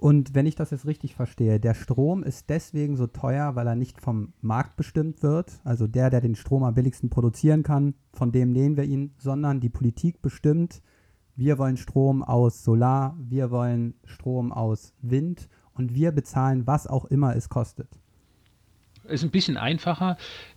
Und 0.00 0.34
wenn 0.34 0.46
ich 0.46 0.54
das 0.54 0.70
jetzt 0.70 0.86
richtig 0.86 1.14
verstehe, 1.14 1.60
der 1.60 1.74
Strom 1.74 2.22
ist 2.22 2.48
deswegen 2.48 2.96
so 2.96 3.06
teuer, 3.06 3.54
weil 3.54 3.66
er 3.66 3.74
nicht 3.74 4.00
vom 4.00 4.32
Markt 4.40 4.78
bestimmt 4.78 5.22
wird, 5.22 5.60
also 5.62 5.86
der, 5.86 6.08
der 6.08 6.22
den 6.22 6.36
Strom 6.36 6.64
am 6.64 6.72
billigsten 6.72 7.10
produzieren 7.10 7.62
kann, 7.62 7.92
von 8.14 8.32
dem 8.32 8.50
nehmen 8.50 8.78
wir 8.78 8.84
ihn, 8.84 9.12
sondern 9.18 9.60
die 9.60 9.68
Politik 9.68 10.22
bestimmt, 10.22 10.80
wir 11.36 11.58
wollen 11.58 11.76
Strom 11.76 12.22
aus 12.22 12.64
Solar, 12.64 13.14
wir 13.20 13.50
wollen 13.50 13.92
Strom 14.06 14.52
aus 14.52 14.94
Wind 15.02 15.50
und 15.74 15.94
wir 15.94 16.12
bezahlen, 16.12 16.66
was 16.66 16.86
auch 16.86 17.04
immer 17.04 17.36
es 17.36 17.50
kostet. 17.50 17.88
Es 19.04 19.20
ist 19.20 19.24
ein 19.24 19.30
bisschen 19.30 19.58
einfacher. 19.58 20.16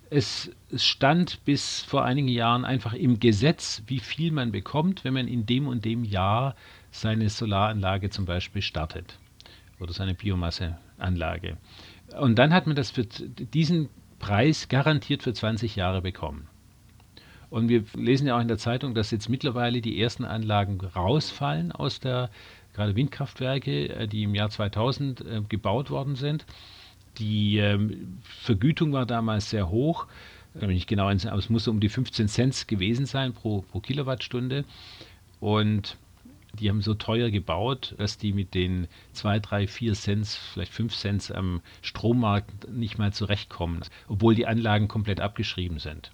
Es 0.10 0.51
stand 0.73 1.43
bis 1.43 1.82
vor 1.82 2.06
einigen 2.06 2.29
Jahren 2.29 2.63
einfach 2.63 2.93
im 2.93 3.19
Gesetz, 3.19 3.84
wie 3.88 3.99
viel 3.99 4.32
man 4.32 4.53
bekommt, 4.53 5.03
wenn 5.03 5.13
man 5.13 5.27
in 5.27 5.45
dem 5.45 5.67
und 5.67 5.84
dem 5.84 6.06
Jahr 6.06 6.56
seine 6.91 7.29
Solaranlage 7.29 8.10
zum 8.10 8.23
Beispiel 8.23 8.62
startet 8.62 9.19
oder 9.84 9.93
seine 9.93 10.13
Biomasseanlage. 10.13 11.58
Und 12.19 12.39
dann 12.39 12.54
hat 12.54 12.67
man 12.67 12.76
das 12.76 12.91
für 12.91 13.04
diesen 13.06 13.89
Preis 14.19 14.69
garantiert 14.69 15.24
für 15.24 15.34
20 15.34 15.76
Jahre 15.76 16.02
bekommen. 16.02 16.48
Und 17.50 17.69
wir 17.69 17.84
lesen 17.93 18.26
ja 18.26 18.38
auch 18.38 18.41
in 18.41 18.48
der 18.48 18.58
Zeitung, 18.58 18.96
dass 18.96 19.12
jetzt 19.12 19.30
mittlerweile 19.30 19.82
die 19.82 20.02
ersten 20.02 20.26
Anlagen 20.26 20.80
rausfallen 20.82 21.72
aus 21.72 22.00
der, 22.00 22.32
gerade 22.74 22.96
Windkraftwerke, 22.96 23.89
äh, 23.89 24.08
die 24.08 24.24
im 24.24 24.34
Jahr 24.34 24.50
2000 24.50 25.22
äh, 25.22 25.41
gebaut 25.48 25.91
worden 25.91 26.15
sind. 26.15 26.46
Die 27.19 27.58
ähm, 27.58 28.17
Vergütung 28.24 28.91
war 28.91 29.06
damals 29.06 29.52
sehr 29.52 29.69
hoch, 29.69 30.08
ich 30.56 30.62
mich 30.62 30.69
nicht 30.69 30.88
genau 30.88 31.08
aber 31.08 31.38
es 31.38 31.50
muss 31.50 31.67
um 31.67 31.80
die 31.80 31.89
15 31.89 32.28
Cent 32.28 32.67
gewesen 32.67 33.06
sein 33.06 33.34
pro, 33.34 33.62
pro 33.62 33.80
Kilowattstunde. 33.80 34.65
Und 35.39 35.98
Die 36.60 36.70
haben 36.70 36.82
so 36.82 36.94
teuer 36.94 37.32
gebaut, 37.32 37.96
dass 37.98 38.18
die 38.18 38.32
mit 38.32 38.54
den 38.54 38.88
2, 39.13 39.39
3, 39.39 39.68
4 39.68 39.94
Cent, 39.94 40.28
vielleicht 40.28 40.72
5 40.72 40.96
Cent 40.96 41.32
am 41.34 41.62
Strommarkt 41.82 42.70
nicht 42.70 43.00
mal 43.00 43.12
zurechtkommen, 43.12 43.82
obwohl 44.08 44.36
die 44.36 44.46
Anlagen 44.46 44.88
komplett 44.88 45.20
abgeschrieben 45.20 45.80
sind. 45.80 46.12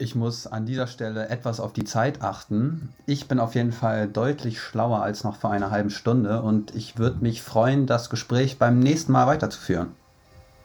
Ich 0.00 0.14
muss 0.14 0.46
an 0.46 0.64
dieser 0.64 0.86
Stelle 0.86 1.28
etwas 1.28 1.58
auf 1.58 1.72
die 1.72 1.82
Zeit 1.82 2.22
achten. 2.22 2.92
Ich 3.06 3.26
bin 3.26 3.40
auf 3.40 3.56
jeden 3.56 3.72
Fall 3.72 4.06
deutlich 4.08 4.60
schlauer 4.60 5.02
als 5.02 5.24
noch 5.24 5.36
vor 5.36 5.50
einer 5.50 5.72
halben 5.72 5.90
Stunde 5.90 6.42
und 6.42 6.74
ich 6.74 6.98
würde 6.98 7.20
mich 7.20 7.42
freuen, 7.42 7.86
das 7.86 8.08
Gespräch 8.08 8.58
beim 8.58 8.78
nächsten 8.78 9.10
Mal 9.10 9.26
weiterzuführen. 9.26 9.88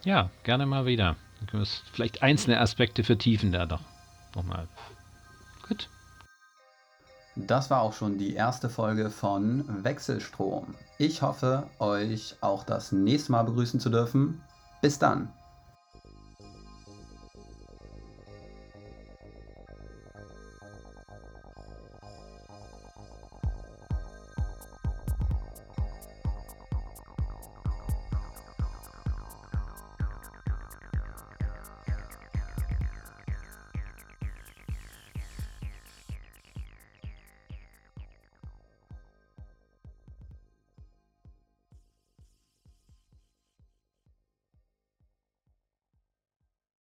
Ja, 0.04 0.30
gerne 0.44 0.68
mal 0.68 0.86
wieder. 0.86 1.16
Dann 1.40 1.48
können 1.48 1.64
wir 1.64 1.70
vielleicht 1.92 2.22
einzelne 2.22 2.60
Aspekte 2.60 3.04
vertiefen 3.04 3.52
da 3.52 3.66
doch 3.66 3.82
nochmal. 4.36 4.68
Gut. 5.68 5.90
Das 7.36 7.70
war 7.72 7.82
auch 7.82 7.94
schon 7.94 8.18
die 8.18 8.36
erste 8.36 8.70
Folge 8.70 9.10
von 9.10 9.84
Wechselstrom. 9.84 10.76
Ich 11.00 11.24
hoffe, 11.24 11.64
euch 11.80 12.36
auch 12.42 12.64
das 12.64 12.92
nächste 12.92 13.32
Mal 13.32 13.44
begrüßen 13.44 13.80
zu 13.80 13.90
dürfen. 13.90 14.42
Bis 14.82 15.00
dann. 15.00 15.32